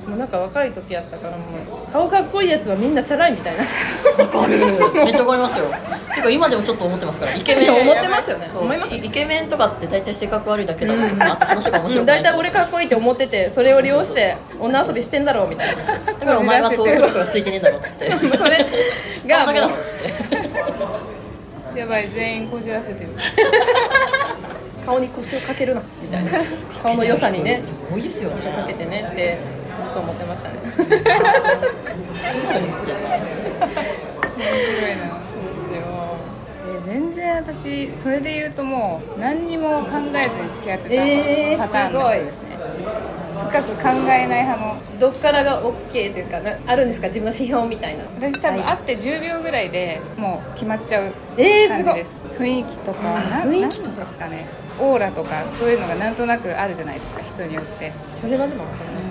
[0.06, 1.44] もうなんか若い時やったからも
[1.88, 3.62] う顔かっこいいやつはみんなチャラいみたいな。
[4.24, 4.58] わかる。
[5.04, 5.66] めっちゃわかりますよ
[6.20, 7.74] てか今でもちょっと思ってますからイケメン。
[7.74, 8.48] 思ってますよね。
[8.48, 8.62] そう。
[8.62, 12.06] 思いますイケメンとかって大体性格悪いだけだとかあと話が面白い。
[12.06, 15.82] 大体俺かっこいいって思っててそれを利用して女遊びしてんだろうみたいな。
[15.82, 18.10] だからお前は登録がついてねえだろっつって。
[18.36, 18.66] それ
[19.26, 20.10] がだけだもうろっつって。
[21.80, 23.10] やばい全員こじらせてる。
[24.84, 25.82] 顔に腰をかけるな。
[26.02, 26.30] みたいな。
[26.82, 27.62] 顔の良さにね。
[27.92, 28.30] 多いですよ。
[28.30, 29.38] 腰をかけてねって
[29.84, 30.56] ずっと思ってましたね。
[34.40, 35.29] 面白いな
[37.30, 42.56] 然私それで言うともう何にも考えずに付き合ってえーたパターンの人ですね、
[43.50, 44.76] 深く考えない派の。
[44.98, 47.06] どっからが OK というかなあるんですか？
[47.06, 48.04] 自分の指標みたいな。
[48.04, 51.14] 私多分会って10秒ぐらいでもう決まっちゃう感
[51.82, 54.46] じです、雰囲気とかな雰囲気なんですかね。
[54.78, 57.92] オーラとかそういうのがなんとなくあるじゃないですか人によって。
[58.20, 59.06] それはでも分かります。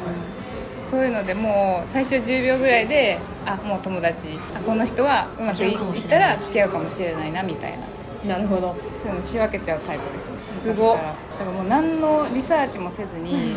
[0.91, 4.39] そういうのでもう最初10秒ぐらいであもう友達。
[4.55, 7.85] あこの人はうまくいっしたら付き合うかもしれないなみたいな
[8.25, 8.75] なるほど。
[9.01, 10.35] そういうの仕分けちゃうタイプですね。
[10.61, 10.93] すご。
[10.93, 13.55] だからもう何のリサーチもせずに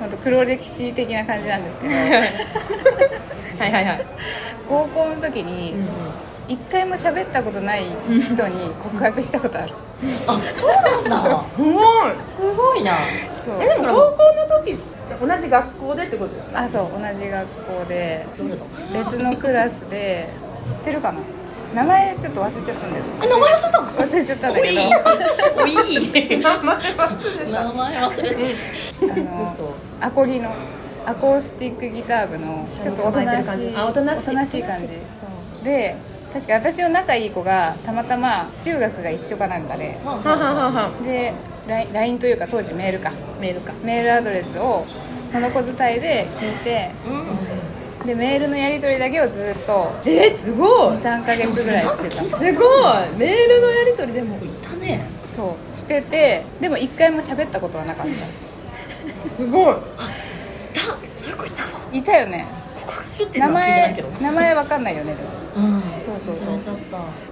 [0.00, 1.94] 本当黒歴史的な感じなんですけど。
[3.58, 4.06] はいはいはい。
[4.68, 5.74] 高校の時に
[6.46, 7.84] 一回も喋ったことない
[8.24, 9.74] 人に告白したことある。
[10.26, 11.44] あそうなんだ。
[11.54, 11.74] すごい。
[12.34, 12.92] すごいな。
[13.44, 13.62] そう。
[13.62, 14.78] えでも高校の時
[15.20, 18.26] 同じ学校でってことですよねあそう同じ学校で。
[18.92, 20.28] 別のクラスで。
[20.64, 21.18] 知ってるかな？
[21.74, 23.04] 名前ちょっと忘れちゃったんだよ。
[23.22, 23.88] え名前忘れたの？
[23.88, 24.80] 忘れちゃったんだけど。
[25.62, 25.74] おい。
[26.40, 26.78] 名前
[27.96, 28.54] 忘れて
[29.02, 29.54] あの
[30.00, 30.52] アコギの
[31.06, 34.86] アコースティックギター部のちょっとおとなしいあおとなしい感じ。
[34.86, 35.64] そう。
[35.64, 35.96] で
[36.32, 39.98] 確か私の仲いい子がたまたま中学が一緒かなんかで。
[40.04, 41.34] ははははで
[41.92, 43.12] LINE というか当時メールか。
[43.40, 43.72] メールか。
[43.82, 44.86] メールアドレスを
[45.30, 46.90] その子伝いで聞いて、
[48.08, 50.96] でメールのやり取りだけをずっとえー、すごい。
[50.96, 52.22] 23か月ぐらいしてた。
[52.22, 52.48] すごい。
[53.18, 55.06] メールのやり取りでもいたね。
[55.28, 55.76] そう。
[55.76, 59.36] しててでも一回も喋ったことはなかった。
[59.36, 59.74] すごい。
[59.74, 59.76] い
[60.72, 60.80] た。
[61.18, 62.46] そういう子いたわいたよね。
[62.80, 64.08] 告白するっていう名前けど。
[64.22, 65.66] 名前わかんないよねでも。
[65.68, 65.82] うん。
[66.18, 66.72] そうそうそ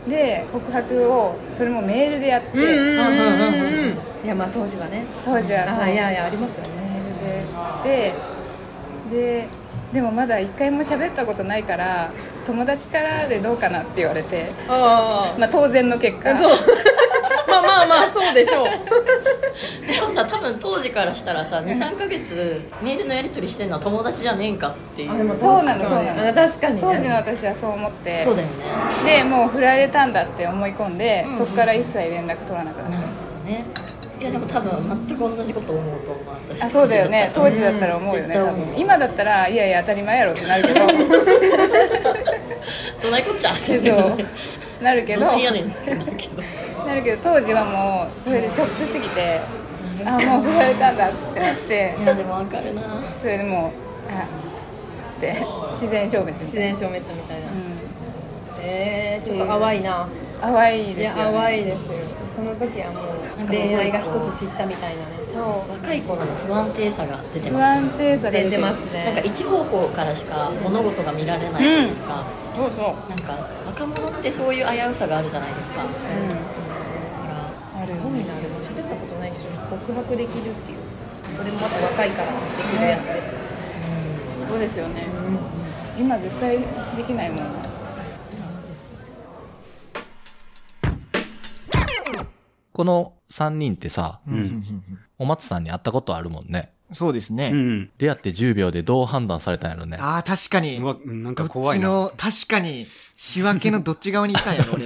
[0.06, 0.10] う。
[0.10, 4.26] で告白をそれもメールでやって、うんうんうんうん。
[4.26, 5.06] いやまあ当時はね。
[5.24, 5.82] 当時はそう。
[5.84, 6.70] あいやいやありますよね。
[7.22, 8.12] メールでして。
[9.10, 9.48] で
[9.92, 12.10] でもまだ一回も喋ったことないから
[12.46, 16.36] 友達からでどうかなって言われて、あまあ、当然の結果。
[16.36, 16.50] そう。
[17.48, 18.66] まあまあまあそうでしょう。
[19.86, 25.36] でもさ多分当時からしたらさ23か月メールのやり取りしてんのは友達じゃねえんかっていう。
[25.36, 26.28] そうなのそうなの。
[26.28, 26.80] あ確かにね。
[26.82, 28.20] 当時の私はそう思って。
[28.20, 28.48] そうだよ
[29.04, 29.18] ね。
[29.18, 31.38] でもう振られたんだって思い込んで、うんうん。
[31.38, 33.06] そこから一切連絡取らなくなっちゃ
[33.46, 33.64] う、ね
[34.18, 36.24] いやでも多分全く同じこと思うと思う。
[36.48, 37.30] 私あそうだよね。
[37.34, 38.78] 当時だったら思うよね、多絶対思う分。
[38.78, 40.86] 今だったらいやいや当たり前やろってなるけど。
[43.02, 43.78] どないこっちゃって。
[43.78, 44.16] そう。
[44.82, 45.20] なるけど。
[45.20, 45.42] どなる
[46.16, 46.42] けど。
[46.86, 49.40] なるけど当時はもうそれでショックすぎて
[50.04, 51.94] あもう振られたんだってなって。
[52.02, 52.82] いやでもわかるな。
[53.20, 53.70] それでもう
[54.10, 54.26] あ
[55.04, 55.34] つって
[55.72, 57.50] 自然消滅みたいな、自然消滅みたいな、う
[58.60, 65.24] えー、ちょっと淡いな、ん、淡いですよ、ね、淡いですよその時はもう恋愛が一つ散ったみたいなね。
[65.24, 65.72] そう。
[65.72, 67.64] 若い頃の不安定さが出て不ます。
[67.64, 73.08] 安定さが出てますなんかね一方向からしか物事が見られないというか、そうそう。
[73.08, 73.32] なんか
[73.64, 75.96] 若者ってそういう危うさがあるじゃないですか、だか
[77.24, 77.48] ら
[77.80, 78.36] あるすごいな。
[78.36, 80.78] でも喋ったことない人に告白できるっていう。
[81.32, 82.36] それもまた若いからで
[82.68, 83.44] きるやつですよね。
[84.46, 85.06] そうですよね、
[85.98, 86.58] 今絶対
[86.96, 87.44] できないもん
[92.76, 94.82] この3人ってさ、うん
[95.18, 96.72] お松さんに会ったことあるもんね。
[96.92, 97.50] そうですね。
[97.50, 99.96] うん出会って10秒でどう判断されたんやろね。
[99.98, 100.84] ああ、確かにう。
[100.84, 104.84] わなんか怖いなちの、確かに、仕分けのどっち側にいたんやろ、 俺。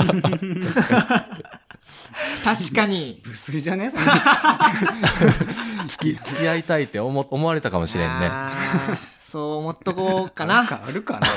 [2.44, 3.20] 確かに。
[3.26, 3.90] 無粋じゃね？
[5.88, 8.31] 付き、付き合いたいって思、思われたかもしれんね。
[9.31, 10.55] そう思っとこうかな。
[10.55, 11.29] ななんかあるかな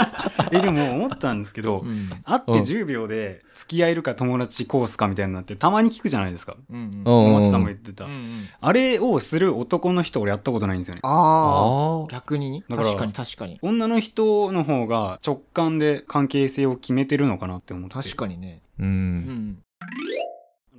[0.50, 2.08] えでも思ったんですけど、うん。
[2.24, 7.32] 会って10秒で付き合えるか友達コースかみたいなのってたまに聞くじゃないですかうんうん。
[7.34, 12.62] 松さんも言ってた、うんうんあれをする男の人俺やったことないんですよねあああ、逆に？
[12.68, 13.58] 確かに確かに。
[13.60, 18.62] 女の人の方が直感で関係性を決めてるのかなって思って確かにね。
[18.78, 18.84] う。
[18.84, 19.58] うんん。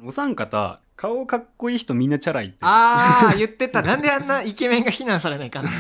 [0.06, 3.82] お三方顔かっこいい人みんなチャラいってああ、言ってた。
[3.82, 5.70] なんであんなイケメンが非難されないかな。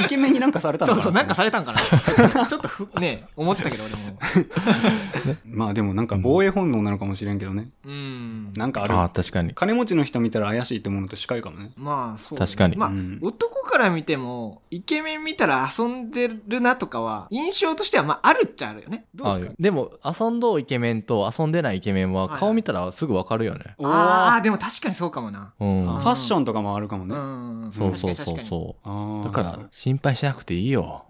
[0.00, 2.46] イケメンになんかされたのかなそうそう、なんかされたんかな。
[2.46, 5.36] ちょっとふ、ね、思ったけど俺も。
[5.46, 8.52] まあでもなんか防衛本能なのかもしれんけどね、うん。
[8.56, 9.54] なんかあああ、る確かに。
[9.54, 19.06] 金持ちの人見たら怪しいって思うのと近いかもねまあ、そうだね、確かにまあ、うん男から見ても、イケメン見たら遊んでるなとかは、印象としては、まあ、あるっちゃあるよね。
[19.14, 19.52] どうですか？
[19.52, 23.74] あでも、遊んどうイケメンと遊んでないイケメンははい顔見たらすぐわかるよね。
[23.82, 25.54] ああ、でも確かにそうかもな。
[25.58, 25.84] うん。
[25.84, 27.72] ファッションとかもあるかもね、うん。
[27.76, 28.40] そうそうそうう。
[28.40, 29.24] そう。
[29.24, 31.04] だから、心配しなくていいよ。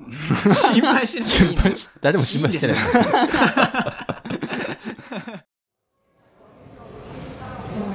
[0.73, 1.63] 心配しなくていいの？
[2.01, 2.77] 誰も心配してない。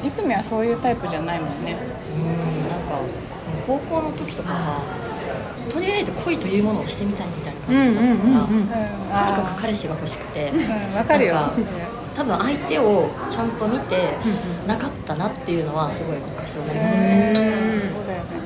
[0.03, 1.77] いイクミはそういうタイプじゃないもんね
[2.15, 2.99] うんなんか
[3.65, 4.81] 高校の時とかは
[5.71, 10.55] とりあえず恋というものをしてみたいみたいな感じだったから、うんとにかく彼氏が欲しくてう
[10.93, 11.35] んわかるよ
[12.17, 14.09] 多分相手をちゃんと見て
[14.65, 17.31] なかったなっていうのはすごい昔思いますね。
[17.35, 18.41] そうだよね。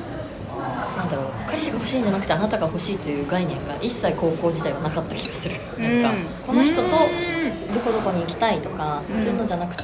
[0.96, 1.26] なんだろう。
[1.48, 5.54] 彼氏が欲しいんじゃなくてあなたが欲しいという概念が一切高校時代はなかった気がする。
[5.78, 9.82] なんかうんこの人とどこどこに行きたいとかそういうのじゃなくて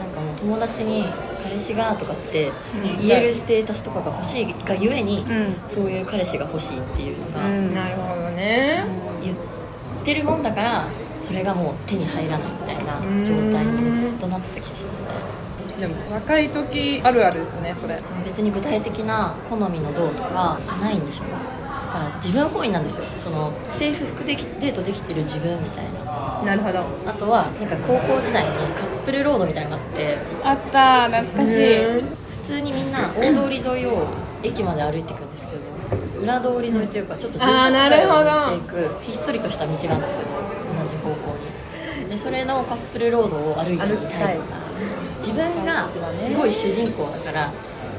[0.00, 1.06] なんかもう友達に
[1.44, 2.50] 彼氏がとかって
[2.98, 3.06] うん。
[3.06, 5.54] 言えるステータスとかが欲しいがゆえにうん。
[5.68, 7.72] そういう彼氏が欲しいっていうのがうん。
[7.72, 8.84] なるほどね。
[9.22, 9.36] 言っ
[10.04, 10.84] てるもんだから
[11.26, 15.08] それがもう手に入らないみたいな状態にずっとなってた気がしますね。
[15.80, 18.00] でも若い時あるあるですよねそれ。
[18.24, 21.32] 別に具体的な好みの像とかないんでしょうね。
[21.64, 23.04] だから自分本位なんですよ。
[23.18, 26.42] その制服できデートできてる自分みたいな。
[26.44, 26.84] なるほど。
[27.10, 31.56] あとはなんか高校時代にカップルロードみたいなのがあってあった懐かしい。
[32.46, 34.06] 普通にみんな大通り沿いを
[34.44, 40.00] 駅まで歩いていくんですけど裏通り沿いというかちょっと住あーなるほど宅街を抜いていくひっそりとした道なんですけど
[42.16, 44.36] でそれのカップルロードを歩いていきたい。
[44.36, 44.56] とか
[45.18, 47.52] 自分がすごい主人公だから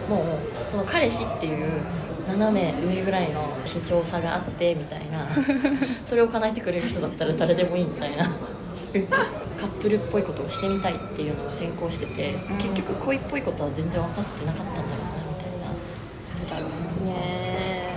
[0.10, 1.82] もうその彼氏っていう
[2.28, 5.28] 斜め上ぐらいの身長差があってみたいな。
[6.06, 8.26] それを叶えてくれる人だったら誰でもいいみたいな。
[8.26, 15.74] カップルっぽいことをしてみたいっていうのが先行してて結局恋っぽいことは全然分かってなかったんだろうなみたいな。
[16.22, 16.68] それだろ
[17.04, 17.14] うね。
[17.16, 17.88] え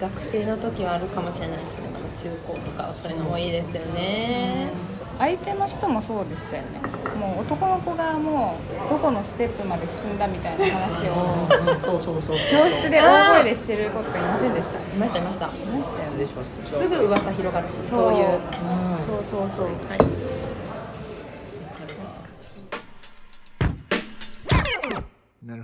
[0.00, 1.76] 学生の時はあるかもしれないです
[2.16, 4.70] 中高とかはそういうのもいいですよね。
[5.18, 6.80] 相手の人もそうでしたよね。
[7.18, 11.46] もう男の子がもうどこのステップまで進んだみたいな話を
[11.78, 14.78] そうそうそう教室で大声でしてる子とかいませんでした？
[14.78, 15.46] いいましたいました。
[15.46, 16.26] ましたよね。
[16.58, 16.88] す。
[16.88, 17.86] ぐ噂広がるしそう。
[17.88, 18.24] そういう。
[18.26, 18.40] うん。
[18.98, 19.68] そうそうそう。
[19.90, 20.04] なる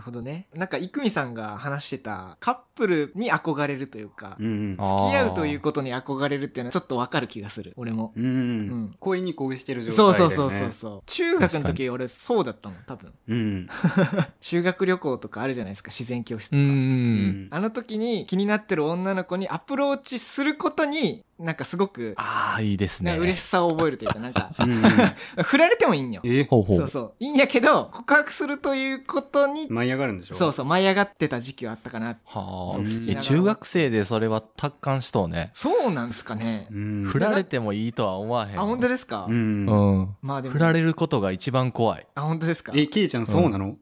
[0.06, 0.46] ほどね。
[0.54, 7.74] なんか、郁美さんが話してた、カップルに憧れるというか、うん付き合うということに憧れるっていうのはちょっとわかる気がする。
[7.76, 8.12] 俺も。
[8.16, 8.34] うんうんう
[8.74, 11.02] ん恋に恋してる状態そうだよねそうそうそうそう。
[11.06, 13.12] 中学の時俺そうだったもん、多分。
[13.28, 13.68] うん
[14.40, 16.64] 修学旅行とかあるじゃないですか、自然教室とうか。
[16.72, 17.48] ん。
[17.50, 23.14] あの時に気になってる女の子にアプローチすることに、なんかすごく、ああ、いいですね。
[23.18, 24.50] 嬉しさを覚えるというか、なんか、
[25.44, 26.22] 振られてもいいんよ。
[26.24, 26.78] えほうほう。
[26.78, 27.14] そうそう。
[27.20, 30.34] いいんやけど、告白するということに、舞い上がるんでしょ？
[30.34, 32.16] そうそう、舞い上がってた時期はあったかな。
[32.24, 32.80] は
[33.16, 35.50] あ中学生でそれは達観しとうね。
[35.54, 36.68] そうなんすかね。
[36.72, 38.58] うん振られてもいいとは思わへん。
[38.58, 40.16] あ、本当ですか、うんうん。
[40.22, 40.54] まあでも。
[40.54, 42.06] 振られることが一番怖い。
[42.14, 42.72] あ、本当ですか？
[42.74, 43.76] えケイちゃんそうなの？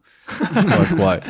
[0.97, 1.23] 怖い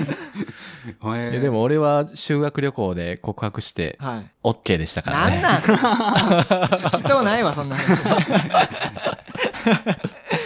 [1.01, 1.21] 怖い。
[1.21, 4.27] ええでも俺は修学旅行で告白して、はい。
[4.45, 5.41] OK でしたからね。
[5.41, 5.61] なんなん？
[5.65, 7.99] 聞きとうないわ、そんな話。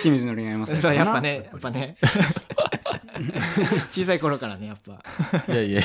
[0.03, 1.97] 君の恋愛もそう、やっぱね、やっぱね。
[3.91, 5.53] 小さい頃からね、やっぱ。
[5.53, 5.83] いやいや。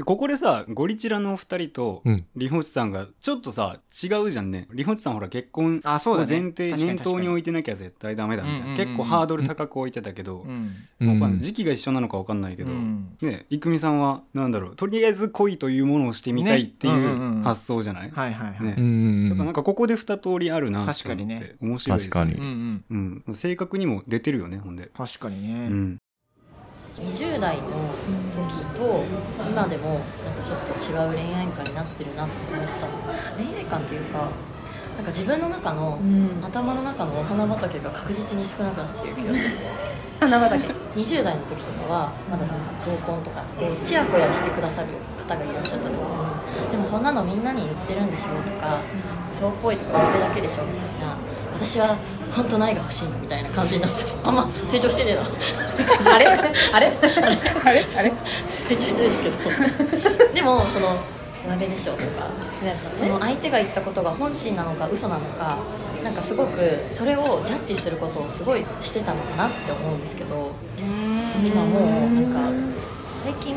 [0.00, 2.24] でここでさゴリチラのお二人とうん。
[2.34, 4.66] リホチさんがちょっとさ違うじゃんね。
[4.72, 6.40] リホチさんほら結婚あそうだね。
[6.40, 10.74] 前提念頭に置いてなきゃ絶対ダメだみたいな、結構ハードル高く置いてたけど、うん。
[11.06, 11.20] わかん。
[11.20, 13.18] ないうん時期が一緒なのかわかんないけど、うん。
[13.20, 14.76] ね郁美さんはなんだろう。
[14.76, 19.28] とりあえず恋というものをしてみたいっていねう発想じゃない、はいはいはい、ね。
[19.28, 21.56] やっぱなんかここで二通りあるなって確かにね。
[21.60, 22.38] 面白いです確かに。
[22.38, 23.24] うんうん。
[23.28, 25.98] うん、性格にも出てるよねほんで、確かにね、うん、
[27.02, 27.68] 20代の
[28.48, 29.04] 時と
[29.48, 32.92] 今でもなんかちょっと違う恋愛観になってるなって思ったの。
[33.36, 34.28] 恋愛観っていうか
[34.96, 35.98] なんか自分の中の、
[36.42, 39.56] 頭の中のお花畑が確実に少なくなっている気がする。
[40.20, 40.80] 花畑。
[40.94, 48.78] 20代の時とかはまだその合コンとかこうチヤホヤしてくださる方がいらっしゃったと思うでもそんなのみんなに言ってるんでしょとか
[49.32, 51.16] 嘘っぽいとか俺だけでしょみたいな
[51.60, 51.94] 私は
[52.32, 55.16] 本当ないが欲しいのみたいな感じになってたあんま成長してねえ
[56.06, 56.14] な。
[56.14, 56.26] あれ？
[56.26, 56.52] あれ？
[56.72, 56.86] あれ？
[57.64, 57.84] あれ？
[57.96, 58.12] あれ？
[58.48, 59.36] 成長してないですけど。
[60.32, 60.96] でもその
[61.44, 62.30] 上辺でしょとか
[62.98, 65.58] その相手が言ったことが本心なのか嘘なのか
[66.02, 70.52] なんかすごくそれをジャッジすることをすごいしてたのかなって思うんですけど
[71.44, 71.82] 今もう
[72.14, 72.50] なんか
[73.22, 73.56] 最近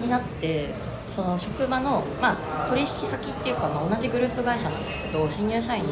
[0.00, 0.74] になって
[1.10, 5.90] その職場の、まあ、取引先っていうか、まあ、同じグループ会社なんですけど新入社員の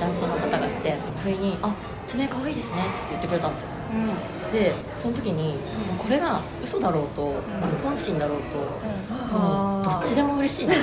[0.00, 1.74] 男性の方がいて不意に「あ
[2.06, 3.68] 爪可愛いですね」って言ってくれたんですよ。
[4.52, 4.72] で
[5.02, 5.58] その時にもう
[5.98, 7.34] これが嘘だろうと、
[7.82, 8.38] 本心だろう
[9.32, 10.74] と、もうどっちでも嬉しいな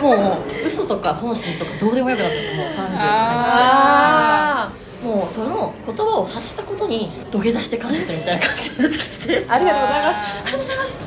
[0.00, 2.54] もう嘘とか本心とかどうでもよくなったんですよ。
[2.54, 3.02] もう30に入って。
[3.04, 4.72] あ
[5.02, 9.46] もうその言葉を発したことに土下座して感謝するみたいな感じになってきて。
[9.50, 10.42] ありがとうございます。
[10.44, 11.02] ありがとうございます。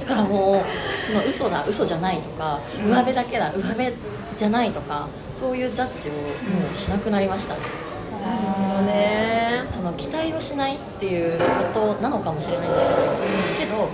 [0.00, 3.92] だからもうその嘘だ嘘じゃないとか上辺だけだ上辺
[4.36, 6.18] じゃないとかそういうジャッジをも
[6.74, 7.60] うしなくなりましたね、
[8.24, 9.64] なるほどね。
[9.70, 12.86] その期待をしないっていうことなのかもしれないんです
[13.58, 13.88] けど、けど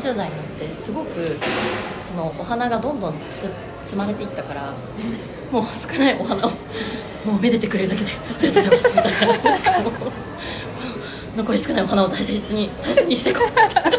[0.00, 0.44] 30代になっ
[0.74, 3.50] てすごくそのお花がどんどんつ
[3.82, 4.72] 積まれていったから
[5.52, 9.12] もう少ないお花をもうめでてくれるだけでありがとうございますみたい
[9.84, 9.90] な
[11.36, 13.46] 残り少ないお花を大切に大切にしていこう。
[13.46, 13.90] みたいな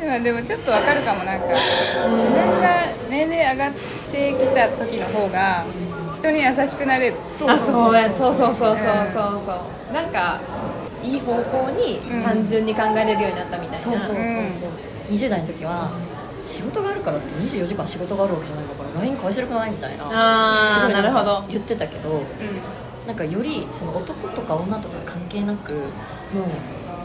[0.00, 1.22] でもでもちょっとわかるかも。
[1.24, 1.46] なんか
[2.14, 3.72] 自分が年齢上がっ
[4.10, 5.64] てきた時の方が
[6.16, 7.16] 人に優しくなれる。
[7.46, 8.54] あそうやそうそう。
[8.54, 8.84] そうそうそう
[9.46, 9.52] そ
[9.90, 10.40] うなんか
[11.02, 14.22] いい方向に単純に考えれるようになったみたいな、そうそうそうそう、
[15.12, 15.90] 20代の時は
[16.48, 21.44] 仕事があるからって24時間仕事があるわけじゃないんだから LINE 返せるくないみたいなああすごいなるほど。
[21.48, 22.22] 言ってたけど、
[23.06, 25.84] なんかよりその男とか女とか関係なくもう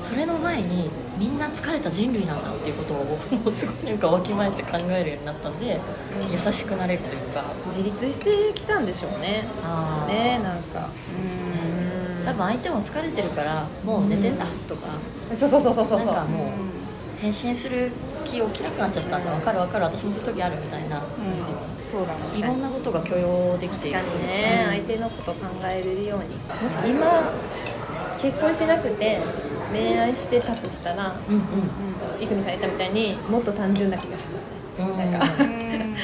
[0.01, 5.79] それの前にみんな疲れた人類なんだっていうことをもうすごいなんかわきまえて考えるようになったんで、
[6.32, 7.43] 優しくなれるというか。
[7.67, 9.45] 自立してきたんでしょうね。
[9.63, 10.13] あー。
[10.13, 10.89] ねなんか。
[11.06, 11.49] そうですね。
[12.25, 14.88] 多分相手も疲れてるからもう寝てんだとか、
[15.34, 15.97] そうそうそうそうそう。
[15.99, 17.91] なんかもう返信する
[18.23, 19.86] 気起きなくなっちゃったんだ分かる分かる。
[19.86, 21.01] 私もそういう時あるみたいな、
[21.91, 26.36] そうだいろんなことが許容できていく確かにね、相手のこと考えれるように。
[26.63, 27.31] もし今
[28.19, 29.19] 結婚してなくて
[29.71, 31.43] 恋愛してたとしたらうんうん。
[32.21, 34.49] 郁美さん言ったみたいにもっと単純な気がしますね。
[34.79, 35.95] うんなんかうん。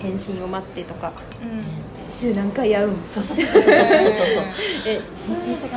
[0.00, 1.12] 返信を待ってとか。
[1.42, 4.44] うん週何回会うんそうそうそうそうそうそうそう
[4.86, 5.00] え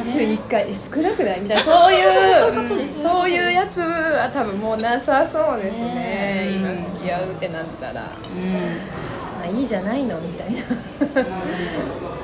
[0.04, 10.60] 週1回少なくないみたいなそういうそういうやつは多分もうなさそうですねね今付き合うってなったら、まあ、いいじゃないのみたいな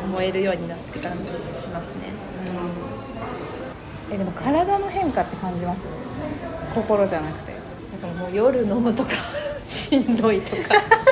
[0.05, 2.15] 思えるようになって感じしますね
[4.11, 5.83] えでも体の変化って感じます
[6.73, 9.09] 心じゃなくてだからもう夜飲むとか
[9.65, 11.04] しんどいとか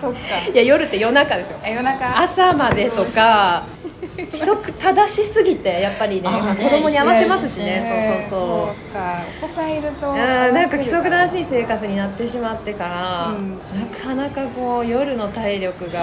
[0.00, 0.18] そっか。
[0.52, 1.58] いや夜って夜中ですよ。
[1.64, 2.20] え夜中。
[2.22, 3.64] 朝までとか
[4.16, 6.28] 規則正しすぎてやっぱりね
[6.62, 7.64] 子供に合わせますしね。
[7.80, 8.26] ね。
[8.30, 8.66] そうそうそう。
[8.66, 9.22] そうか。
[9.42, 13.58] お子さんいるとうんなんか規則正いしい生活になってしまってから、うん。
[13.80, 16.00] なかなかこう夜の体力が、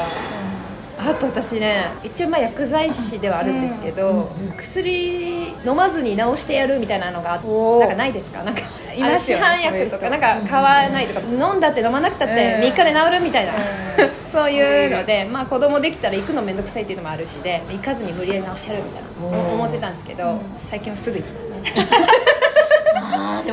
[1.00, 7.32] あと私ね一応まあ薬剤師ではあるんですけど、薬飲まずに治してやるみたいなのが
[7.80, 8.44] なんかないですか？
[8.44, 8.62] なんか
[8.96, 10.10] いますよねあの市販薬とか。
[10.10, 12.62] なんか買わないとか、飲んだって飲まなくたってうん。
[12.62, 13.56] 3日で治るみたいな、う
[14.32, 19.54] そういうので、まあ、子供できたら行くの面倒くさいっていうのもあるしで行かずに無理やり治してやるみたいなうん。
[19.54, 21.88] 思ってたんですけど、最近はすぐ行きますね。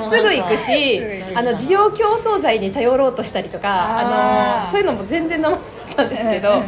[0.02, 1.02] すぐ行くし
[1.34, 5.62] あの需要競争剤に頼ろうとしたりとかあのそういうのも全然飲まなか
[5.92, 6.62] ったんですけど、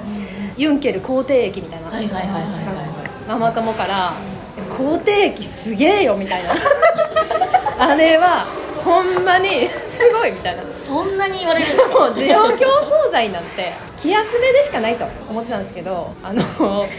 [0.56, 1.90] ユンケル抗体液みたいな、
[3.28, 4.12] ママ友から
[4.76, 6.50] 「抗体液すげえよ」みたいな。
[7.78, 8.46] あれは
[8.84, 10.62] ほんまにすごいみたいな。
[10.70, 16.42] そんなに言われるんですかもう需要競争剤なんて気休めでしかないと思ってたんですけどあの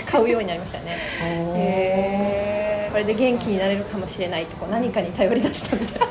[0.05, 0.97] 買うようになりましたね。
[1.19, 6.07] へこれで元気になれるかもしれないとこう何かに頼り出したみたいな。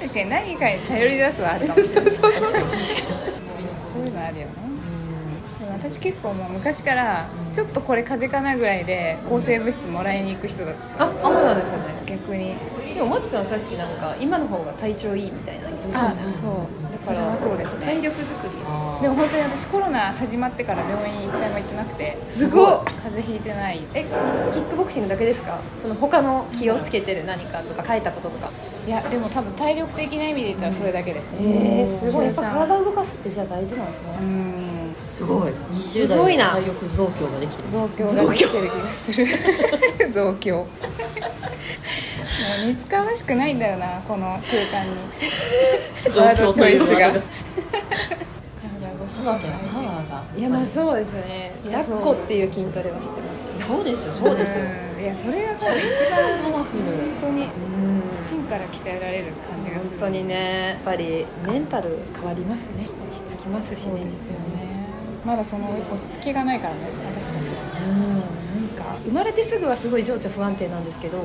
[0.00, 2.14] 確かに何かに頼り出すはあるかもしれない。
[2.14, 4.69] そういうのあるよね
[5.80, 11.04] 私結構もう昔からちょっとこれ風邪かなぐらいで抗生物質もらいに行く人だった。
[11.04, 11.84] あそうなんですよね。
[12.06, 12.54] 逆に。
[12.94, 17.06] でも松さんさっきなんか今の方が体調いいみたいな言ってましたあねそう。
[17.06, 17.86] だからそうですね。
[17.86, 18.54] 体力作り。
[19.02, 23.80] でも本当に私コロナ始まってから病院一回も行ってなくてすごい風邪ひいてない。
[23.94, 24.04] え
[24.52, 25.58] キックボクシングだけですか？
[25.80, 28.50] その他の気をつけてる何かとか書いたこととか。
[28.86, 31.38] いやでも多分体力的な意味で言ったらそれだけですね。
[31.40, 32.26] えー、すごい。
[32.26, 34.69] やっぱ体を動かすってじゃあ大事なんですうねん
[35.20, 35.52] すごい。
[35.74, 36.52] 20すごいな。
[36.52, 37.70] 代で体力増強ができてる。
[37.70, 39.26] 増強ができてる気がする。
[40.14, 40.56] 増強。
[40.56, 40.66] も
[42.64, 44.96] う似つかわしくないんだよなこの空間に。
[46.10, 47.18] 増ワードチョイスがが
[50.36, 51.52] いやまあそうですよね。
[51.70, 53.74] 抱っこっていう筋トレは知ってますけど。
[53.76, 54.64] そうですよそうですよ。
[54.64, 56.82] うんいやそれが多分一番パワフル。
[56.84, 57.48] 本当にうん。
[58.16, 59.98] 芯から鍛えられる感じがする。
[59.98, 62.88] 本当にねやっぱりメンタル変わりますね。
[63.10, 63.92] 落ち着きますしね。
[63.92, 64.59] そうですよね
[65.24, 66.80] まだその落ち着きがないからね
[67.42, 67.58] 私たち
[67.88, 68.16] うん。
[68.16, 71.18] なんか生まれてすぐはすごい情緒不安定なんですけど、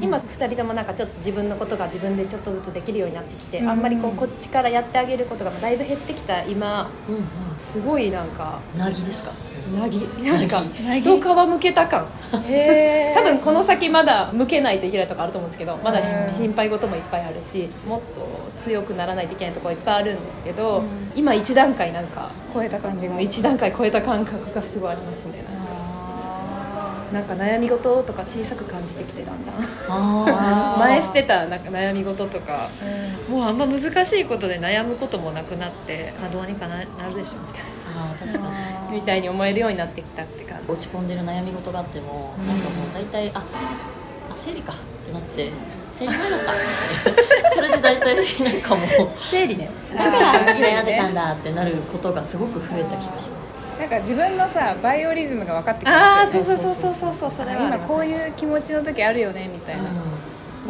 [0.00, 3.70] 今2人ともなんかちょっと自分のことが自分でちょっとずつできるようになってきて、うん。
[3.70, 7.22] あんまりこうこっちからやってあげることがだいぶ減ってきた今うんうん。
[7.58, 9.32] すごいなんかなぎですか？
[9.70, 10.00] なぎ。
[10.22, 11.00] なんかなぎ。
[11.00, 12.06] 一皮むけた感。
[12.46, 20.86] へ多分この先まだ向けないといけないとこあると思うんですけどまだ心配事もいっぱいあるしもっと強くならないといけないところいっぱいあるんですけど、うん。
[21.14, 23.20] 今一段階なんか超えた感じが。
[23.20, 25.44] 一段階超えた感覚がすごいありますね。
[25.48, 30.78] あなんか悩み事とか小さく感じてきてだんだん。
[30.78, 33.38] 前してたなんか悩み事とかーうん。
[33.38, 38.44] もうあんま難しいことで悩むこともなくなって、まあ、どうにかななるでしょみたいあー確かに。
[38.44, 40.72] なみたいに思えるようになってきたって感じ。
[40.72, 44.76] 落ち込んでる悩み事があっても、なんかもう大体ああ生理かっ
[45.06, 45.50] てなって
[45.92, 47.22] 生理前だったっつって。
[47.54, 48.86] それで大体なんかもう
[49.30, 49.70] 生理ね。
[49.96, 53.50] だから悩んでたんだってなることがすごく増えた気がします。
[53.80, 56.52] なんか自分のさバイオリズムが分かってきあますよね。
[56.52, 59.82] あそうそうそうそうそうそうそれは今こういう気持ちの時あるよねみたいな、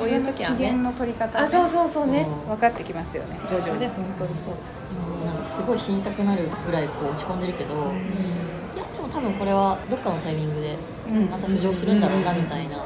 [0.01, 0.57] こういう時はね。
[0.57, 2.25] 機嫌の取り方、ね、あそうそうそうね。
[2.25, 2.57] そう。
[2.57, 3.39] 分かってきますよね。
[3.49, 3.87] 徐々に。
[3.87, 4.55] 本当にそう。
[4.91, 10.77] 今もうなんかすごい死にたくなるぐらいこう落ち込んでるけど、いやでも多分これはどっかのタイミングで
[11.09, 11.31] うん。
[11.31, 12.79] また浮上するんだろうなみたいな、い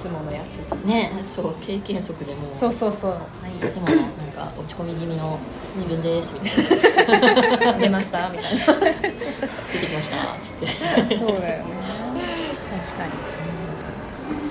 [0.00, 0.58] つものやつ。
[0.86, 2.54] ねそう経験則でも。
[2.54, 3.10] そうそうそう。
[3.10, 5.38] はい、いつものなんか落ち込み気味の
[5.74, 7.72] 自分ですみたいな。
[7.78, 8.66] 出ましたみたいな。
[9.72, 11.14] 出てきましたっつって。
[11.16, 11.64] そうだよね。
[12.80, 13.12] 確かに。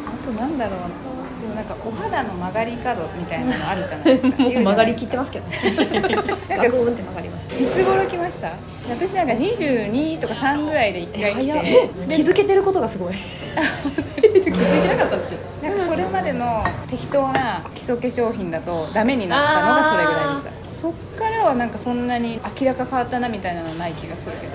[0.07, 1.16] あとなんだろう
[1.47, 4.37] もなんかお肌の曲がり角みたいなのあるじゃないですか。
[4.43, 5.57] 曲がりききってますけどね。
[5.99, 7.55] なんかガクンって曲がりました。
[7.55, 8.51] いつ頃来ました？
[8.89, 13.13] 私なんか22とか3ぐらいで1回来早てっ気づけてることがすごい。
[14.23, 15.69] 気づいてなかったんですけど。
[15.69, 20.51] なんかそれまでの適当な基礎化粧品だとダメになったのがそれぐらいでした。
[20.73, 21.27] そっか。
[21.29, 24.53] らはなんかそんなに明らか変わったなみたいなのない気がするけど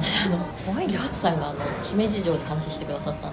[0.00, 3.32] 私あの怖いりょうつさんがあの姫路城で話してくださったの。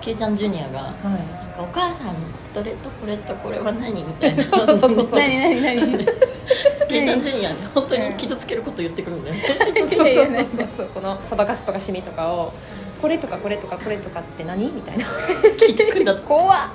[0.00, 0.16] けい。
[0.16, 1.18] ちゃんジュニアがはなん
[1.56, 2.14] かお母さん
[2.54, 4.42] これとこれとこれは何みたいな。
[4.42, 4.90] そうそうそう。
[4.90, 6.06] そう何何何。
[6.88, 10.86] けい ちゃんジュニアに本当に傷つけること言ってくるんだよそうそうそうそうそう。
[10.94, 12.52] このそばかすとかシミとかを
[13.00, 15.04] これとかこれとかこれとかって何みたいな。
[15.58, 16.22] 聞いてくるんだって。
[16.26, 16.68] 怖っ。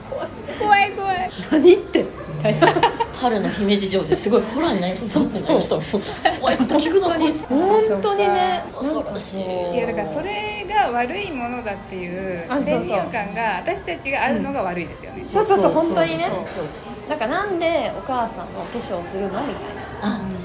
[0.59, 1.31] 怖い怖い。
[1.51, 1.99] 何って。
[2.01, 2.07] み
[2.55, 2.75] たい。
[2.75, 2.81] な
[3.13, 5.09] 春の姫路城ですごいホラーになりました。
[5.09, 5.85] ゾッてなりましたもん
[6.39, 7.45] 怖いこと聞くなこいつ。
[7.47, 9.43] 本当にね恐ろしい。
[9.75, 12.79] いやだからそれが悪いものだっていうあそうそう。
[12.83, 16.25] 先入観が私たちがあるのが悪いですよね、そうそうそう本当にね。
[16.25, 19.81] そうそうですなんかなんでお母さんのお化粧するのみたいな。
[20.01, 20.37] あ確かにね。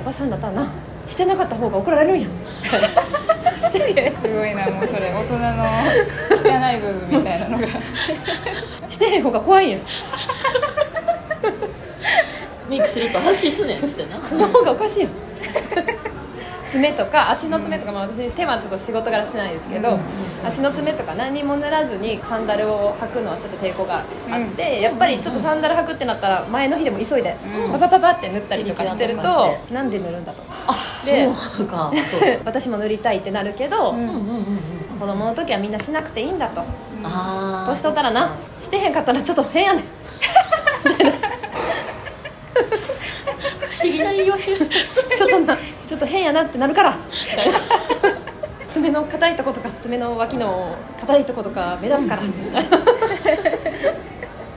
[0.00, 0.72] おばさんだったらな
[1.06, 2.20] してなかった方が怒られるん。
[2.22, 2.28] や
[3.70, 3.86] すご
[4.46, 5.10] いなもうそれ。
[5.10, 5.64] 大人の
[6.42, 7.66] 汚い部分みたいなのが。
[8.88, 9.70] してへん方が怖いん。
[9.72, 9.78] や
[12.68, 14.20] メイクすると安心すねんっつってな。
[14.20, 15.08] その方がおかしいよ。
[16.70, 19.98] 爪とか足の爪とか、まあ、私手はちょっと仕事柄してないですけど、
[20.44, 27.72] 足の爪とか何にも塗らずにサンダルを履くのはちょっと抵抗があって、やっぱりちょっとサンダル履くってなったら前の日でも急いでうん。
[27.72, 29.22] パパパパって塗ったりとかしてると、
[29.72, 31.24] なんで塗るんだとあで
[31.56, 31.90] そうか。
[32.04, 32.40] そうそう。
[32.44, 34.98] 私も塗りたいってなるけど、うんうんうんうんうん。
[35.00, 36.60] 子供の時はみんなしなくていいんだと。
[37.02, 38.36] ああ年取ったらな。
[38.60, 39.84] してへんかったらちょっと変やねん
[43.68, 44.56] 不思議な言い訳。
[44.56, 44.66] ちょ
[45.26, 46.98] っとなちょっと変やなってなるから。
[48.68, 52.22] 爪の硬いとことか爪の脇の硬いとことか目立つから、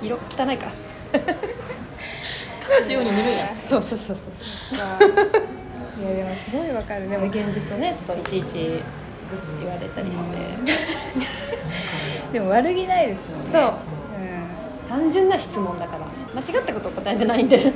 [0.01, 0.20] 色汚
[0.51, 0.72] いから。
[2.78, 3.51] 隠すように塗るや。
[3.51, 4.32] んそうそうそうそ
[4.76, 4.78] う。
[5.99, 7.09] いやでもすごいわかる。
[7.09, 8.82] でもでも現実をねちょっといちいち
[9.59, 10.24] 言われたりして、
[12.34, 13.51] でも悪気ないですもんね。
[13.51, 13.64] そう。
[13.95, 14.01] うん
[14.92, 16.06] 単純な質問だから。
[16.36, 17.56] 間違ったことを答えてないんで。
[17.58, 17.72] いい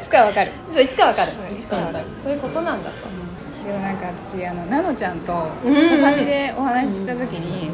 [0.00, 0.52] つかわかる。
[0.72, 1.32] そういつかわかる。
[1.52, 2.04] いつかわかる。
[2.22, 3.08] そういうことなんだと。
[3.66, 5.32] でもなんか私あのナノちゃんと
[5.64, 5.74] うん。
[5.74, 7.68] ファミでお話しした時に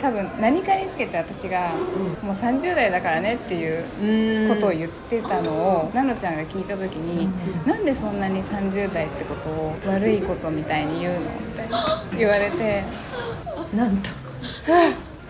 [0.00, 1.72] 多分何かにつけて私が
[2.20, 7.28] もう30代だからねっていうことを言ってたのをナノちゃんが聞いた時に
[7.64, 11.22] なんでそんなに30代ってことを悪いことみたいに言うのっ
[12.10, 12.82] て言われて。
[13.74, 14.10] なんと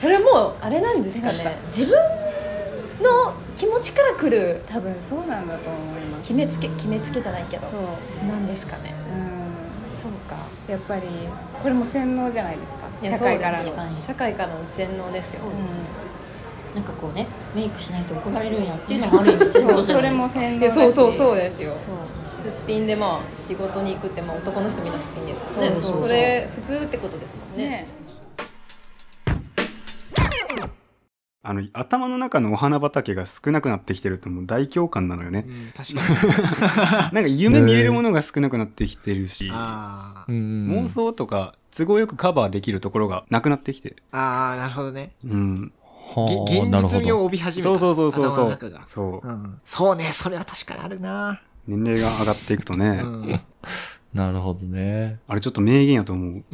[0.00, 1.56] これもうあれなんですかね。
[1.68, 1.96] 自分
[3.02, 6.22] の気持ちから来る多分そうなんだと思います。
[6.22, 8.26] 決めつけ決めつけじゃないけどそう。
[8.26, 8.94] なんですかね。
[9.14, 10.00] うん。
[10.00, 10.36] そうか。
[10.68, 11.02] やっぱり
[11.62, 12.88] これも洗脳じゃないですか。
[13.04, 14.00] 社会からの。
[14.00, 15.42] 社会からの洗脳ですよ。
[16.74, 20.40] なんかこうねメイクしないと怒られるんやっていうのもある意味洗そう脳じゃそれないですか。
[20.40, 20.74] も洗脳だし。
[20.74, 21.76] そうそうそうですよ。
[21.76, 25.76] すっぴんでまあ仕事に行くってまあ男の人みんなすっぴんですからね。
[25.82, 27.68] それ普通ってことですもんね。
[27.68, 27.86] ね
[31.50, 35.50] あの頭の中のお花畑が少なくなってきてるともう大共感なのよねう。
[35.50, 43.96] ん確かに なんか夢見れるものが少なくなってきてるし、あー妄想とか都合よくカバーできるところがなくなってきて。
[44.12, 45.72] あーなるほどねうん。
[46.14, 46.70] はあ、げ現。
[46.70, 48.86] 実味を帯び始めたそうそうそうそうそう頭の中が。
[48.86, 49.32] そうう。
[49.32, 53.40] ん、そうねそれは確かにあるな、年齢が上がっていくとね、うん、
[54.14, 55.18] なるほどね。
[55.26, 56.44] あれちょっと名言やと思う。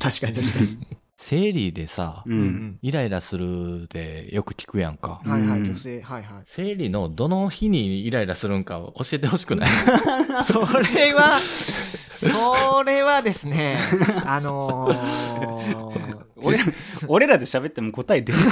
[0.00, 0.78] 確かに確かに、
[1.20, 2.30] 生理でさ、う。
[2.30, 5.20] うんんイライラするでよく聞くやんか。
[5.24, 9.68] はいはいうん女性はいはい生理のどの日にイライラするんか教えてほしくない？
[10.46, 10.60] そ
[10.94, 11.38] れは、
[12.14, 13.78] それはですね、
[14.24, 16.64] あのー、俺ら、
[17.08, 18.48] 俺らで喋っても答え出るって。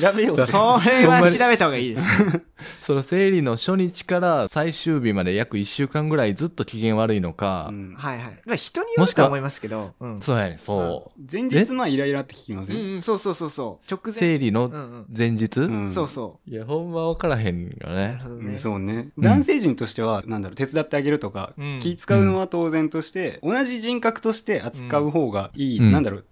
[0.00, 0.46] 調べようぜ。
[0.50, 2.06] それは調べた方がいいです。
[2.82, 8.38] その生理の初日から最終日まで約1週間ぐらいずっと機嫌悪いのか、うんはいはい。
[8.44, 10.20] まあ人によるとは思いますけど、うん。
[10.20, 11.20] そうやねんそう。
[11.30, 13.86] 前日まあイライラって聞きませうんんうん、そうそうそうそう。
[13.90, 14.14] 直前。
[14.14, 14.70] 生理の。
[15.16, 17.88] 前日、うんそうそいや、ほんま分からへんよう。
[17.88, 18.58] なねねうん。
[18.58, 19.08] そうね。
[19.16, 25.79] うん男性陣としては、なんだろう、手伝ってあげるとか、うん気使うのは当然として、同じ人格として扱う方がいい。
[25.80, 26.24] うんなんだろう、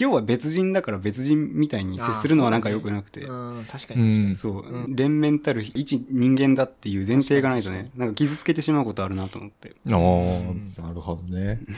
[0.00, 3.22] 今日は別人だから別人みたいに接するのはなんか良くなくて。
[3.22, 4.30] うん、確かうに確かに。
[4.32, 4.36] ん。
[4.36, 9.74] そう、うん連綿たる一人間だっていう前提がないとね、なんか傷つけてしまうことあるなと思って。
[9.88, 11.60] おー、なるほどね。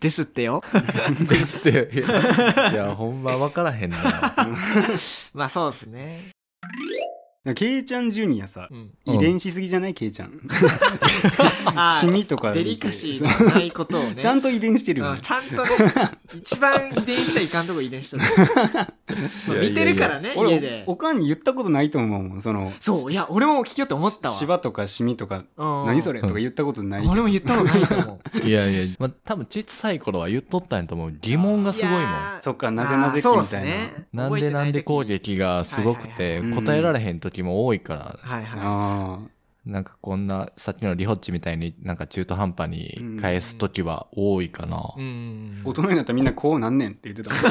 [0.00, 0.62] ですってよ。
[1.28, 3.98] ですって、いや、いやほんま分からへんな。
[5.34, 6.20] まあそうですね。
[7.52, 8.70] ケイちゃんジュニアさ、
[9.04, 9.92] 遺伝しすぎじゃない？
[9.94, 10.40] ケイちゃん。
[12.00, 14.16] シミとかデリカシーのないことをね。
[14.18, 15.20] ちゃんと遺伝してるよねうん。
[15.20, 15.70] ちゃんとね、
[16.34, 18.22] 一番遺伝しちゃいかんとこ遺伝したの。
[18.24, 20.96] いやいやいや見てるからね、家俺で、お。
[20.96, 22.40] かんに言ったことないと思うもん。
[22.40, 24.36] その、そう、いや、俺も聞きよって思ったわ。
[24.36, 27.06] 芝とかシミとか、うん何それとか言ったことない。
[27.06, 28.38] 俺も言ったことないと思う。
[28.46, 31.12] いやいや、まあ、多分小さい頃は言っとったんやと思う。
[31.20, 32.00] 疑問がすごいもん。
[32.42, 39.34] そっかなぜなぜ期あーみたいなそうっすねなんでなんで攻撃がすごくて答えられへん時も多いから、はいはああ。
[39.66, 44.94] なんかこんなさっきのリホッチみたいになんか中途半端に返す時は多いかな。
[44.96, 45.00] い。
[45.00, 45.62] うん。
[45.64, 47.42] 大人になったらみんなこうなんねんって言ってたもん。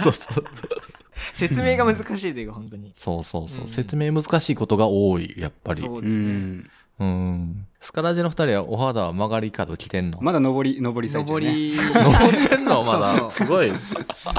[0.00, 0.44] そうそうそう。
[1.34, 2.92] 説明が難しいというか、本当に。
[2.96, 3.62] そうそうそう。
[3.62, 5.80] うん説明難しいことが多い、やっぱり。
[5.80, 6.64] そううですね。
[6.98, 7.66] うん。
[7.80, 10.10] スカラジの二人はお肌は曲がり角来てん。
[10.10, 11.46] のまだ上り、上り最中ね。
[11.46, 11.76] 上り。
[11.76, 12.64] 登ってん。
[12.64, 13.10] のまだ。
[13.12, 13.72] そうそうすごい。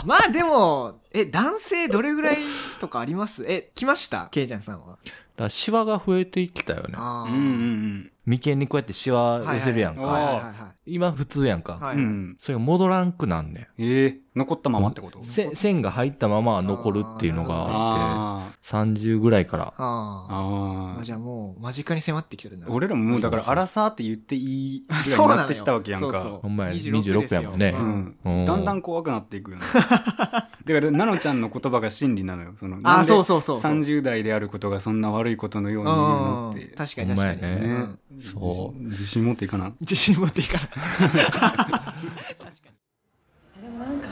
[0.06, 2.38] まあでも、え、男性どれぐらい
[2.80, 4.62] とかありますえ、来ましたケイちゃん。
[4.62, 4.80] さん。
[4.80, 4.86] は。
[4.88, 5.00] だか
[5.38, 6.94] らシワが増えてきたよね。
[6.96, 7.36] あうん。
[7.36, 8.12] うん。
[8.26, 9.96] 眉間にこうやってシワ寄せるやん。
[9.96, 10.02] か。
[10.02, 10.54] はいはいはいはい。
[10.94, 11.62] 今普通やん。
[11.62, 11.74] か。
[11.74, 11.80] うん。
[11.82, 12.02] うはいは
[12.32, 12.36] い。
[12.40, 13.12] それが戻らん。
[13.12, 13.54] くなん。
[13.54, 13.84] ねん。
[13.84, 15.20] ええ残ったままってこと？
[15.20, 15.24] ん。
[15.24, 19.74] せ線が入ったまま残るっていうのがあって、あ30ぐらいから。
[19.78, 20.96] あ。
[20.98, 21.04] ああ。
[21.04, 22.68] じゃあもう、間近に迫ってきてるんだ。
[22.70, 26.40] 俺らももうだから、アラサーって言っていいぐらいそうなのよになってきたわけやんかそうそう。
[26.42, 29.64] ほんまやね26 26やもんねうんうんだんだん怖くなっていくよね。
[29.74, 32.54] だから、ナノちゃんの言葉が真理なのよ。
[32.58, 33.72] その、ああ、そうそそうそうそう。
[33.72, 36.76] 30代であることがそんな悪いことのように言うのうんって。
[36.76, 37.42] 確かに確かに。
[37.42, 38.22] ねねうん。
[38.22, 39.72] そう自自信持っていかな。
[39.80, 41.85] 自信持っていいかな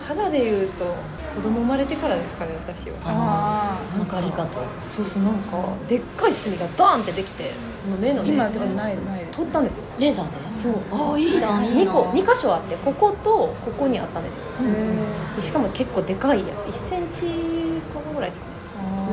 [0.08, 0.86] 肌で言うと
[1.36, 2.97] 子供生まれてからですかね私は。
[3.06, 3.97] ああ。
[3.97, 4.49] なんか曲がり角。
[4.82, 7.51] そうそうなんかでっかいシミがドーンってできて
[7.89, 9.84] もう目のね今でもないないです取ったんですよ。
[9.97, 10.38] レーザーで？
[10.56, 10.74] そう。
[10.91, 11.91] ああ、いいな、いい2な。
[11.91, 14.41] 個2箇所あってこことここにあったんですよ。
[15.41, 16.76] しかも結構でかいやつ。
[16.86, 17.26] 1センチ
[18.14, 18.54] ぐらいですかね。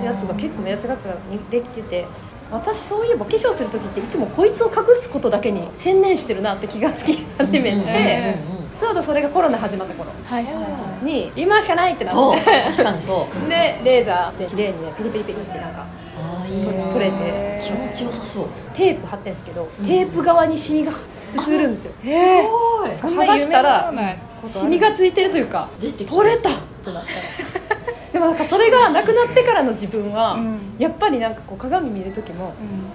[0.01, 0.97] のやつが結構のやつが
[1.51, 2.07] できてて
[2.51, 8.38] 私そういえば化粧する時っていつもこいつを隠すことだけに専念してるなって気がつき始めて、え
[8.81, 10.11] ちょうどそれがコロナ始まった頃。
[11.03, 12.37] に今しかないってなそう。
[12.37, 13.35] って確かにそう。
[13.49, 15.85] でレーザーで綺麗にねピリピリピリってなんか。
[16.93, 17.61] 取れて。
[17.62, 18.47] 気持ちよさそう。
[18.74, 20.93] テープ貼ってるんですけど、テープ側にシミが
[21.47, 21.93] 映るんですよ。
[22.03, 22.11] い。
[22.11, 22.49] へえ
[22.93, 23.59] そんな夢のよ
[23.91, 24.14] うな
[24.47, 26.51] シミがついてるというか取れた。
[26.51, 26.53] っ
[26.83, 27.59] てなったら
[28.12, 30.58] でもなんかそれがなくなってからの自分は、うん。
[30.78, 32.54] やっぱりなんかこう鏡見る時も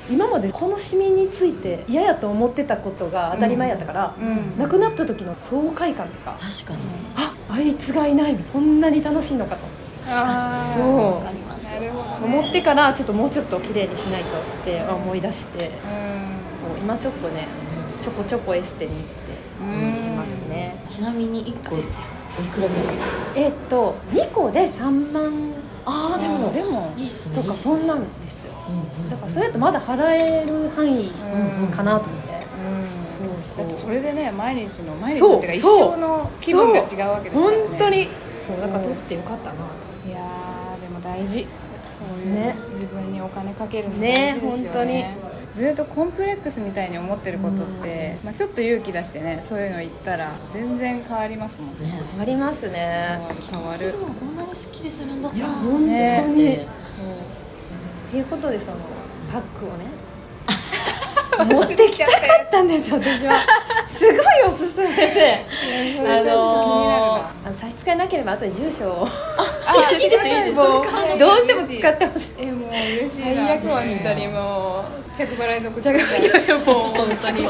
[0.10, 4.58] 今までこのシミについて嫌やと思ってたことが当たり前やったから、うん。
[4.58, 6.80] なくなった時の爽快感とか確かに。
[7.16, 9.62] ああいつがいないこんなに楽しいのかと。
[10.08, 11.16] あーそう。
[11.16, 11.66] わかります。
[11.66, 15.72] なるほどね思ってからちょっともうちょっと綺麗にしないとって思い出してう
[16.60, 17.48] そう今ちょっとね
[18.02, 19.16] ちょこちょこエステに行って
[20.16, 20.84] ますね。
[20.88, 21.76] ちなみに1個
[22.40, 23.14] おいくらぐらいですか？
[23.36, 25.52] えっと2個で3万
[25.86, 28.54] ああでもでもいいっすねとかそんなんですよ。
[29.10, 31.12] だからそれやとまだ払える範囲
[31.62, 32.36] うんかなと思って。
[33.58, 37.68] だってそれでね毎日の毎日そうっていうか一そう生の気分が違うわけですからね。
[37.70, 38.10] 本当に。
[38.48, 38.62] そう。
[38.62, 40.10] だから取ってよかったなと。
[40.10, 41.46] いやーでも大事。
[41.46, 45.16] そういう、ね自分にお金かけるのね大事ですよね
[45.56, 51.88] ずっとコンプレックスみたいに思ってることって、まあ、ちょっと勇気出してねそういうの言ったら全然変わりますもんね。
[51.88, 53.22] ねありますね。
[53.50, 53.94] 変わる。
[53.94, 55.38] こんなにすっきりするんだった。
[55.38, 57.16] いやら本当に、ねそう。
[57.16, 58.78] っていうことでその
[59.32, 59.86] パックをね。
[61.56, 62.12] 持ってきたか
[62.48, 63.36] ったんですよ私は
[64.06, 65.46] すごいおすすめで。
[66.08, 69.08] あの差し支えなければ後で住所を。
[69.38, 72.34] あいいです いいですどうしても使ってほしい。
[72.40, 75.06] えもう嬉しい最な悪本当にもう。
[75.16, 77.48] 着払いのじゃがいやもう本当に着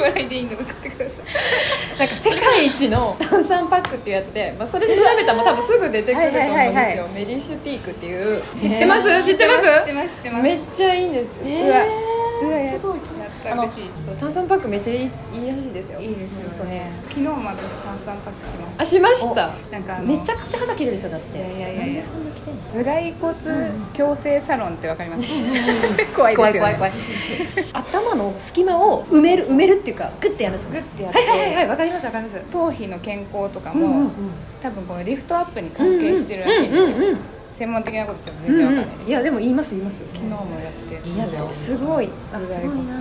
[0.00, 11.84] 払いでいいんで送ってくださいなんか世界一の炭酸パックっていうやつで、まあ、それで調べたら多分すぐ出てくると思うんですよ、はいはいはいはメリッシュティークっていう知ってます、知ってます知ってます知ってますめっちゃいいんです、うわ
[12.42, 13.12] うわやった嬉し
[13.50, 13.68] い
[14.04, 16.00] そう炭酸パックめっちゃいいいいらしいですよ。
[16.00, 16.90] いいですよね。
[17.08, 18.82] 昨日も私炭酸パックしました。
[18.82, 19.50] あしました？
[19.70, 21.38] なんかあのめちゃくちゃ肌綺麗ですよだって。
[21.38, 21.68] いやいやいや。
[21.68, 22.30] いやなんでそんな
[22.72, 25.26] 頭蓋骨矯正サロンってわかります？
[26.16, 26.92] 怖い怖い怖い怖い。
[27.72, 31.18] 頭の隙間を埋める埋めるっていうかグッてやるグッてやって。
[31.18, 32.36] はいはいはいはいわかりますわかります。
[32.50, 34.10] 頭皮の健康とかも、
[34.62, 36.96] 多分このリフトアップに関係してるらしいんですよ、
[37.54, 38.98] 専門的なことちょっと全然わかんない。
[38.98, 40.02] です、いやでも言います言います。
[40.12, 41.08] 昨日もやって。
[41.08, 42.86] いいですごいあす頭蓋骨ごい。
[42.86, 42.94] な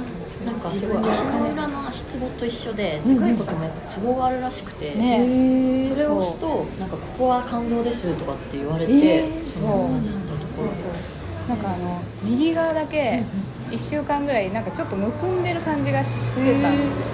[0.46, 9.48] なんかすごい足の裏の足つぼと一緒で頭蓋骨もやっぱツボがあるらしくて、ねへそれを押すとなんかここは肝臓ですとかって言われて、えー。
[9.48, 11.14] そのままだったりとか
[11.48, 13.24] なんかあの右側だけ
[13.72, 17.06] 1週間ぐらいなんかちょっとむくんでる感じがしてたんですよ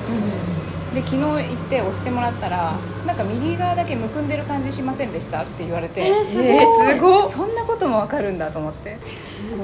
[0.94, 2.74] で昨日行って押してもらったら
[3.06, 6.46] なんか右側だけむくんでる感じしませんでしたって言われてえーすごい。
[6.48, 8.98] えーすごいすそんなこともわかるんだと思って。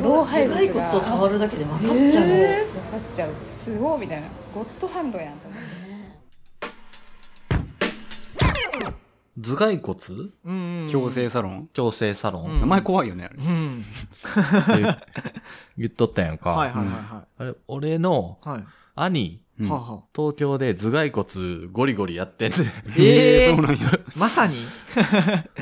[0.03, 0.83] 老老廃廃物が。
[0.85, 3.29] 骨を触るだけで分かっちゃう、分かっちゃう。
[3.49, 4.27] すごいみたいな。
[4.53, 5.65] ゴッドハンドやんと思って。
[9.37, 10.31] 頭蓋骨？
[10.45, 11.69] うん矯正サロン？
[11.73, 12.57] 矯正サロうん。
[12.57, 13.35] ン名前怖いよねあれ。
[13.37, 13.81] うん。
[13.81, 14.97] って言
[15.77, 16.51] 言っとったやんか。
[16.51, 18.67] はいはいはあれ、俺のいはいはい。
[18.95, 19.69] 兄、うん。
[19.69, 20.03] はあはあ。
[20.15, 22.57] 東京で頭蓋骨ゴリゴリやってんで、
[22.97, 23.55] えー。
[23.55, 23.99] そうなんや。
[24.15, 24.55] まさに。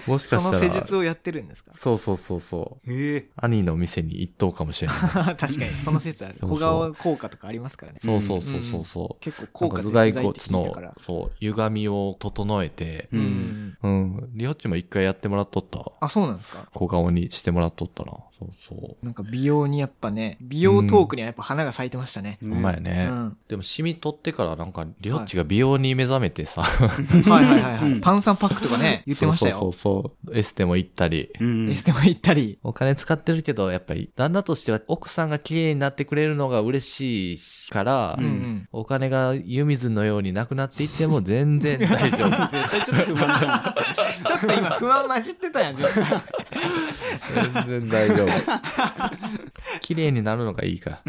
[0.08, 0.42] もしかしたら。
[0.44, 1.72] その施術をやってるんですか？
[1.76, 2.92] そうそうそうそう。
[2.92, 4.94] ええ兄の店に行っとうかもしれな。
[4.94, 4.98] い。
[5.38, 6.36] 確かにその説ある。
[6.42, 6.58] そうそう。
[6.58, 8.00] 小顔効果とかありますからね。
[8.04, 9.24] そうそうそうそうそう。
[9.24, 13.24] 結構効果なんか頭蓋骨の、そう、歪みを整えて、ううん。
[13.24, 14.30] んうん。
[14.34, 15.80] リホッチも一回やってもらっとった。
[15.80, 15.92] わ。
[16.02, 16.68] あそうなんですか？
[16.74, 18.14] 小顔にしてもらっとったな。
[18.60, 19.06] そうそう。
[19.06, 22.38] なんか美容にやっぱね美容トークにはやっぱ花が咲いてましたね。
[22.42, 23.06] ほんまやうね。
[23.08, 23.38] ん。
[23.48, 27.98] でも、シミ取ってからなんか、リホッチが美容に目覚めてさ、はいはいはいはうん。
[27.98, 29.56] い炭酸パックとかね言ってましたよ。
[29.60, 30.38] そうそうそう。
[30.38, 31.30] エステも行ったり。
[31.40, 31.72] うん。
[31.72, 32.58] エステも行ったり。
[32.64, 38.68] お金使ってるけど、やっぱり、旦那としては奥さんが綺麗になってくれるのが嬉しいから、うんうん。
[38.72, 42.30] お金が湯水のようになくなっていっても全然大丈夫。
[42.52, 43.76] 絶対ちょっと不満じゃ
[44.28, 46.22] ちょっと今不安混じってたやん絶対。
[47.68, 48.28] 全然大丈夫。
[49.82, 50.90] 綺麗になるのがいいか。
[50.92, 51.02] ら。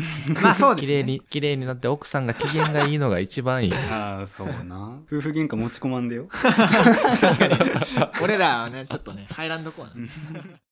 [0.43, 0.89] まあそうですね。
[0.89, 3.71] 綺麗に、綺麗になって奥さんが機嫌がいいのが一番いい。
[3.71, 4.99] ん ああそうな。
[5.07, 6.29] 夫婦喧嘩持ち込まんでよ。
[8.23, 10.65] 俺らはねちょっとねハイランドコーナー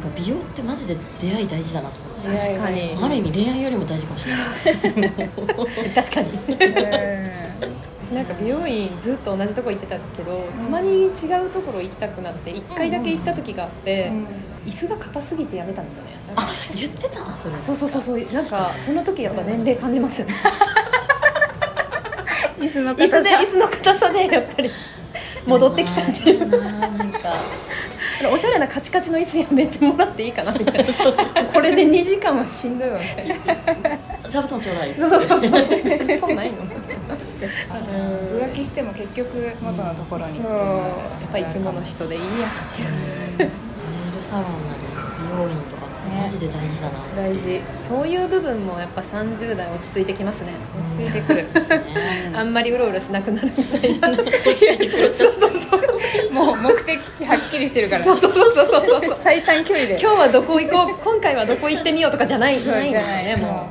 [0.00, 1.96] なんか美容ってマジで出会い大事だなと
[2.28, 2.88] 思確かに。
[3.02, 4.46] ある意味恋愛よりも大事かもしれない。
[5.94, 6.28] 確かに。
[8.04, 11.10] 私なんか美容院ずっと同じとこ行ってたけど、たまに違
[11.44, 14.10] うところ行きたくなって1回だけ行った時があって、
[14.64, 16.10] 椅子が硬すぎてやめたんですよね。
[16.36, 17.24] あ言ってた？
[17.24, 17.60] なそれ。
[17.60, 18.20] そうそうそうそう。
[18.32, 20.34] なんかその時やっぱ年齢感じますよね。
[22.60, 24.70] 椅子の椅子で椅子の硬さでやっぱり
[25.48, 26.48] 戻ってきたっていう。
[26.48, 26.58] な
[26.90, 27.34] なんか。
[28.32, 30.92] おしゃれなカチカチの椅子やめてもらっていいかなみたいな。
[31.52, 33.58] これで2時間はしんどいわみたい
[34.24, 34.94] な座布団ちょうだい。
[34.94, 35.40] そうそうそう。
[36.20, 36.58] そんないの
[37.38, 40.52] 浮気しても結局元のところにそう。
[40.52, 40.88] や
[41.28, 42.28] っぱいつもの人でいいや
[43.38, 43.52] ネイル
[44.20, 44.80] サロンなり
[45.22, 45.77] 美容院と
[46.08, 46.92] マジで大事だな。
[47.16, 47.60] 大事。
[47.88, 50.52] そういう部分もやっぱ30代落ち着いてきますね。
[50.78, 51.46] 落ち着いてくる。
[52.34, 54.14] あんまりうろうろしなくなるみたいな。
[54.16, 56.32] そうそうそう。
[56.32, 58.04] もう目的地はっきりしてるから。
[58.04, 59.00] そうそうそうそうそう。
[59.00, 59.98] そう最短距離で。
[60.00, 61.04] 今日はどこ行こう？
[61.04, 62.60] 今回はどこ行ってみようとかじゃない。
[62.62, 62.92] じゃない。
[62.92, 63.68] ねも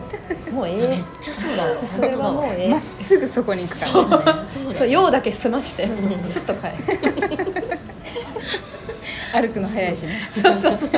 [0.50, 0.54] う。
[0.54, 0.88] もうええ。
[0.88, 1.86] めっちゃそうだわ。
[1.86, 2.70] それはもうええ。
[2.70, 3.80] まっすぐそこに行く
[4.20, 4.44] から。
[4.44, 5.88] ねそうだそう用だけ済まして。
[5.88, 7.78] スッと帰る。
[9.34, 10.22] 歩くの早いしね。
[10.32, 10.90] そうそうそう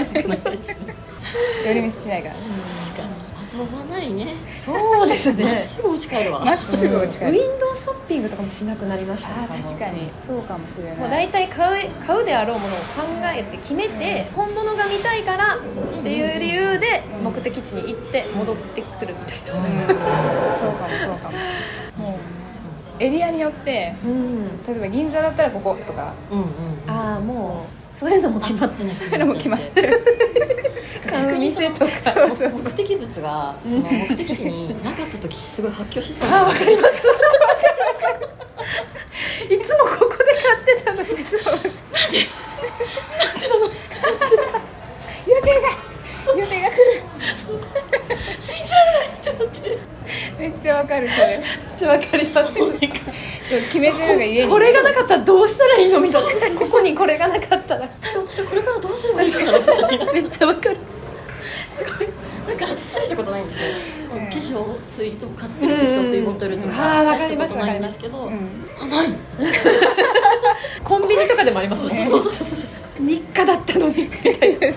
[1.65, 2.41] 寄り道しないからね。
[2.77, 3.29] 確かに。
[3.51, 4.35] 遊ばないね。
[4.63, 5.43] そうですね。
[5.43, 6.45] まっすぐお家帰るわ。
[6.45, 7.31] まっすぐ落ちウ帰る。
[7.31, 9.29] ィンドウショッピングとかもしなくなりました。
[9.29, 10.09] ねあー確かに。
[10.09, 10.97] そうかもしれない。
[10.97, 12.83] もう大体買う買うであろうものを考
[13.33, 15.59] えて決めて、本物が見たいからっ
[16.03, 19.87] ていう理由で目的地に行って戻ってくるみたいな、うん。
[19.87, 21.31] そうかもそうか
[21.97, 22.09] も。
[22.09, 22.15] も。
[22.15, 26.13] うエリアによってうん、例えば銀座だったらこことか。
[26.29, 26.47] うんうん
[26.85, 28.89] ああもうそういうのも決まってる。
[28.91, 30.01] そういうのも決まっちゃう
[31.09, 31.91] 買う店とか
[32.53, 36.95] 目的物がその目的地になかった時すごい発狂しそうあわかります。
[39.53, 41.25] いつもここで買ってたのに。
[41.25, 41.49] そう予
[43.41, 44.61] 定が
[45.27, 45.67] 予定が
[46.35, 47.03] 来る。
[48.39, 49.79] 信じられないってなって。
[50.39, 51.37] めっちゃわかるそれ。
[51.37, 52.53] めっちゃわかります。
[52.53, 54.51] そう決めてるがゆえに。
[54.51, 56.59] これがなかったらどうしたらいいのみたいな。
[56.59, 57.89] ここにこれがなかったら。
[58.15, 60.77] 私はこれからどうすればいいかなみたいなめっちゃわかる。
[61.67, 62.07] すごい。
[62.49, 62.65] なんか
[62.95, 63.67] 大したことないんですよ、
[64.09, 68.65] 化粧水とか買ってる化粧水ボトルとうんかあーわかります大したことないんですけど、うん。
[68.81, 69.07] あない。
[70.83, 72.05] コンビニとかでもありますね。
[72.07, 74.03] そうそうそうそうそう日課だったのに。
[74.03, 74.67] みたいな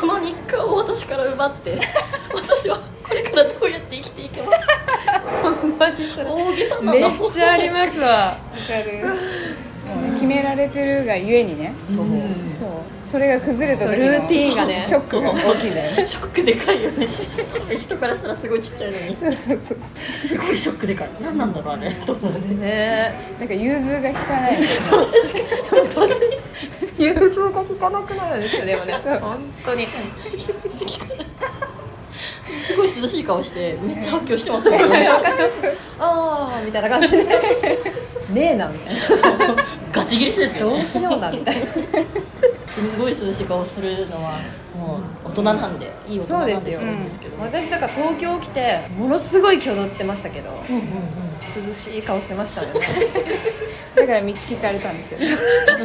[0.00, 1.78] この日課を私から奪って
[2.34, 4.46] 私はこれからどうやって生きていけば
[5.42, 6.24] ほんまにそれ。
[6.26, 8.06] 大げさなめのっちゃありますわ。
[8.08, 9.06] わかる。
[9.86, 11.74] もうね決められてるがゆえにね。
[11.86, 12.06] そう、そう。
[13.04, 14.82] それが崩れた時のルーティーンがね。
[14.82, 16.06] ショックが大きいんだよね。
[16.06, 17.08] ショックでかいよね。
[17.78, 19.16] 人からしたらすごいちっちゃいのに。
[19.16, 19.78] そうそうそう
[20.26, 21.08] すごいショックでかい。
[21.20, 23.12] 何なんだろうねと思うね。
[23.38, 24.58] なんか融通が効かない
[26.98, 28.94] 融通が効かなくなるんですよでもね。
[29.20, 29.86] 本当に。
[32.62, 35.08] すごい涼しい顔してめっちゃ発狂してますもんね
[35.98, 37.24] ああみたいな感じで。
[38.30, 39.56] ねえなみたいな。
[39.92, 40.76] ガチ切れしてですよね。
[40.76, 41.66] どうしようなみたいな。
[42.68, 44.40] すんごい涼しい顔するのは
[44.76, 51.32] もう大人なんでいい大人なんでするんですけど、私だから東京来てものすごい挙動ってましたけどうんうんうん。
[51.54, 52.68] 涼しい顔してましたね。
[53.94, 55.18] だから道聞かれたんですよ。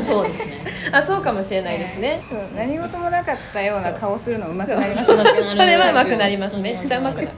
[0.02, 0.58] そうですね。
[0.92, 2.22] あそうかもしれないですね。
[2.28, 6.58] そう何事もなかったような顔するの上手くなりますそ上手くなるれは上手くなります。
[6.58, 7.30] めっちゃ上手くなる。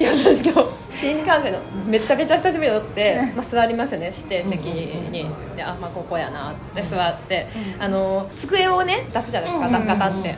[0.00, 4.06] いや私今日新幹線のめちゃめちゃ久しぶりに乗って、まあ、座りますよね。
[4.06, 5.26] 指定席に。
[5.56, 7.46] であまあここやなって座って、
[7.78, 10.34] あの机をね出すじゃないですか、うんうんうんうんガタって、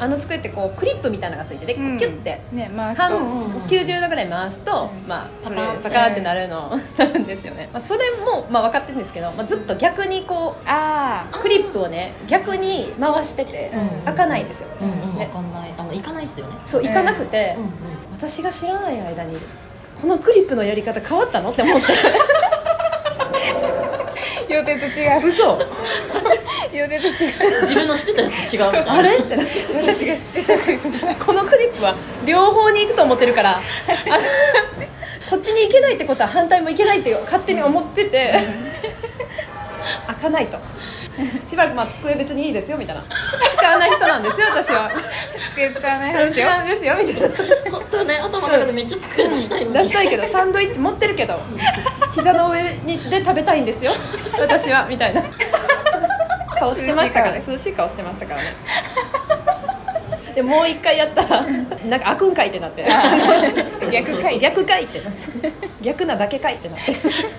[0.00, 1.98] あの机ってこうクリップみたいなのがついてて、うん。
[1.98, 2.40] キュッて。
[2.52, 3.02] ね回すと。
[3.08, 14.04] 半うんうんうん90度ぐらい回すと、まあ、パカパカーンパカーンってなるのなるんですよね、まあ、それも、まあ、分かってるんですけど、まあ、ずっと逆にこうあクリップをね逆に回してて、うん。
[14.06, 15.16] 開かないんですよ、うんうん。
[15.16, 15.26] ね。
[15.26, 15.74] わかんない。
[15.76, 16.56] あの行かないですよね。
[16.64, 17.70] そう行かなくて、うんうん。
[18.12, 19.38] 私が知らない間に
[20.00, 21.86] このクリップのやり方変わったのって思って。
[21.86, 21.90] あ
[24.52, 25.28] 予定と違う。
[25.28, 25.58] 嘘
[26.72, 27.60] 予定と違う。
[27.62, 29.16] 自分の知ってたやつと違うみたいなあれ？
[29.16, 29.36] って
[29.74, 31.16] 私が知ってたクリップじゃない。
[31.16, 31.94] このクリップは
[32.26, 33.58] 両方に行くと思ってるから。
[33.58, 33.60] あ
[35.28, 38.34] こっちに行けないってことは反対も行けないって勝手に思ってて。
[40.06, 40.58] 開かないと。
[41.46, 43.04] しばらくまあ机別にいいですよみたいな。
[43.56, 44.90] 使わない人なんですよ私は。
[45.52, 47.70] 机使わない話よ使うんですよみたいな。
[47.70, 49.78] 本当はね頭の中でめっちゃ机出したいのに。
[49.78, 51.40] 出したいけどサンドイッチ持ってるけど。
[52.14, 53.92] 膝の上にで食べたいんですよ
[54.40, 55.22] 私はみたいな
[56.60, 57.42] 顔してましたからね。
[57.46, 58.46] 涼しい顔してましたからね。
[60.34, 61.44] でもう一回やったら
[61.88, 62.86] なんか開くんかいってなって。
[63.90, 65.52] 逆かい逆かいってなって。
[65.82, 66.94] 逆なだけかいってなって。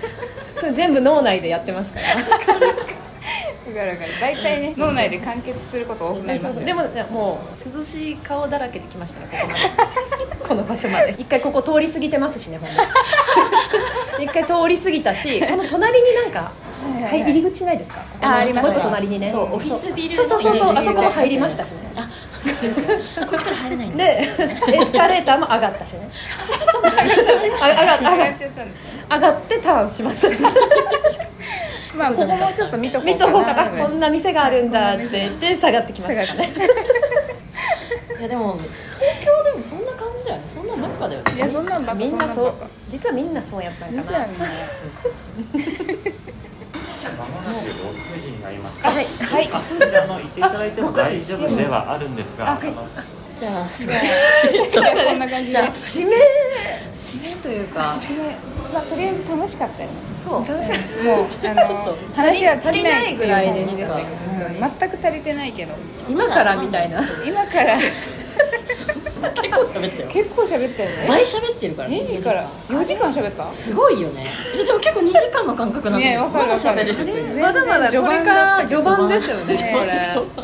[0.58, 2.06] それ全部脳内でやってますから。
[2.16, 4.20] わかるわかる。
[4.20, 4.74] 大体ね。
[4.76, 10.48] 脳内で完結すること多くなりますよでもねもう涼しい顔だらけで来ましたねここまで。
[10.48, 11.14] この場所まで。
[11.16, 12.82] 一回ここ通り過ぎてますしねほんま
[14.22, 16.52] 一回通り過ぎたしこの隣になんか、
[16.82, 18.00] はい入り口ないですか？
[18.22, 18.72] ああります。
[18.82, 19.28] 隣にね。
[19.30, 20.26] そうオフィスビルそう。
[20.28, 20.76] そうそうそう。
[20.76, 21.78] あそこも入りまししたしね。
[21.96, 22.08] あ
[23.26, 24.02] こっちから入れないで
[24.74, 26.08] エスカレーターも上がったしね。
[27.62, 28.50] あ上がっ上がちゃっ
[29.08, 29.16] た。
[29.16, 30.28] 上がってターンしました。
[30.28, 30.36] ね
[31.94, 33.64] まあここもちょっと見とこう見とこうかな。
[33.66, 36.52] こんな店があるんだって言って下がってきましたね。
[38.18, 40.44] いやでも東京でもそんな感じだよね。
[40.46, 41.32] そんなばっかだよね。
[41.36, 42.54] いやそんなんばっかみんなそう。
[42.90, 44.02] 実はみんなそうやったんかな。
[44.02, 44.72] 実はみんなまもなく
[45.58, 46.31] 6
[47.10, 48.90] 時になりました。
[48.90, 49.50] はいはい。
[49.52, 52.60] あ、それであの行っていただいても大丈夫ではあるんですが、
[53.38, 53.96] じゃあすごい。
[54.70, 55.50] じゃあ こんな感じで。
[55.50, 56.16] じゃあ締め。
[56.94, 57.80] 締めというか。
[58.72, 59.94] まあとりあえず楽しかったよね。
[60.16, 60.48] そう。
[60.48, 61.04] 楽しかった。
[61.04, 64.08] もうあの話は足りないぐらいでしたけど。
[64.78, 65.74] 全く足りてないけど。
[66.08, 67.00] 今からみたいな。
[67.24, 67.76] 今から
[69.30, 70.08] 結構喋ったよ。
[70.08, 71.06] 結構喋ったよね。
[71.08, 71.88] 倍喋ってるから。
[71.88, 72.48] ね2時から。
[72.68, 73.12] 4時間。
[73.12, 73.52] 喋った？
[73.52, 74.26] すごいよね。
[74.54, 76.12] えでも結構2時間の感覚なんだね。
[76.14, 77.40] よまだ喋れるという。
[77.40, 79.08] まだまだこれから序盤。
[79.08, 79.56] ですよね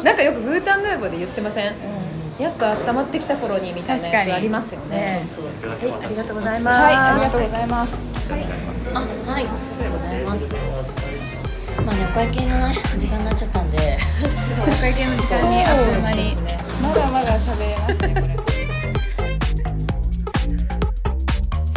[0.03, 1.73] なんかよくグータンヌーボーで言ってません？
[2.39, 5.25] やっと温まってきた頃にみたいなやつありますよね。
[5.27, 6.83] そうそうはいありがとうございます。
[6.85, 7.67] はいありがとうござい。
[7.67, 7.97] ます
[8.95, 9.09] あはい。
[9.31, 10.49] ありがとうございます。
[11.85, 13.99] まあねお会計のね時間になっちゃったんで。
[14.69, 16.37] お会計の時間にあっという間に。
[16.83, 18.48] まだまだ喋れますねこれ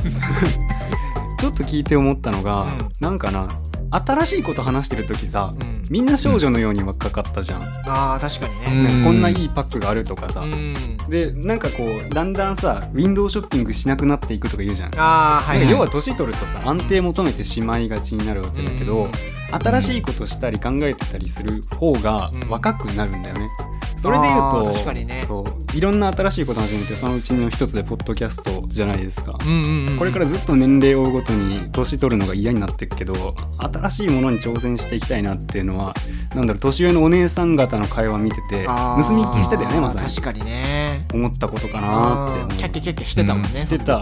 [1.39, 2.91] ちょっと聞いて思ったのが、うん。
[2.99, 3.49] なんかな
[3.89, 5.84] 新しいこと話してる時さ、うん。
[5.89, 8.84] みんな少女のように若かったじゃん、ああ確かにうん。
[8.86, 10.74] ねなんかこんないいパックがあるとかさ、うん。
[11.10, 19.12] でなんかこうだんだんさウィンドウショッピングしなくなっていくとか言うじゃん、ああはい、はい、要は年取るとさ安定求めてしまいがちになるわけだけど、うん。
[19.60, 22.49] 新しいことしたり考えてたりする方がうん。
[22.49, 23.49] 若くなるんだよね、
[24.02, 25.24] それで言うあとー確かにね。
[25.28, 35.93] そういろんな新しいこと始めてそのうちの一つでポッドキャストじゃないですか、うんうんうんこれからずっと年齢を追うごとに年取るのが嫌になっていくけど新しいものに挑戦していきたいなっていうのは
[36.34, 40.10] なんだろう年上のお姉さん方の会話見てて盗み聞きしてたよねまさに。
[40.10, 41.06] 確かにね。
[41.14, 43.99] 思ったことかなってキャッキャキャッキャしてたもんね、うんしてた。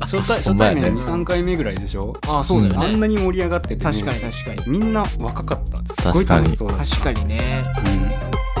[0.00, 2.16] 初対初対面23回目ぐらいでしょ？
[2.26, 4.62] ああそうだよね、あんなに盛り上がってて、ね、確かに確かに。
[4.66, 6.02] みんな若かった。
[6.02, 6.84] すごい楽しそうだった。
[6.84, 7.62] 確かにね。
[7.78, 8.55] うん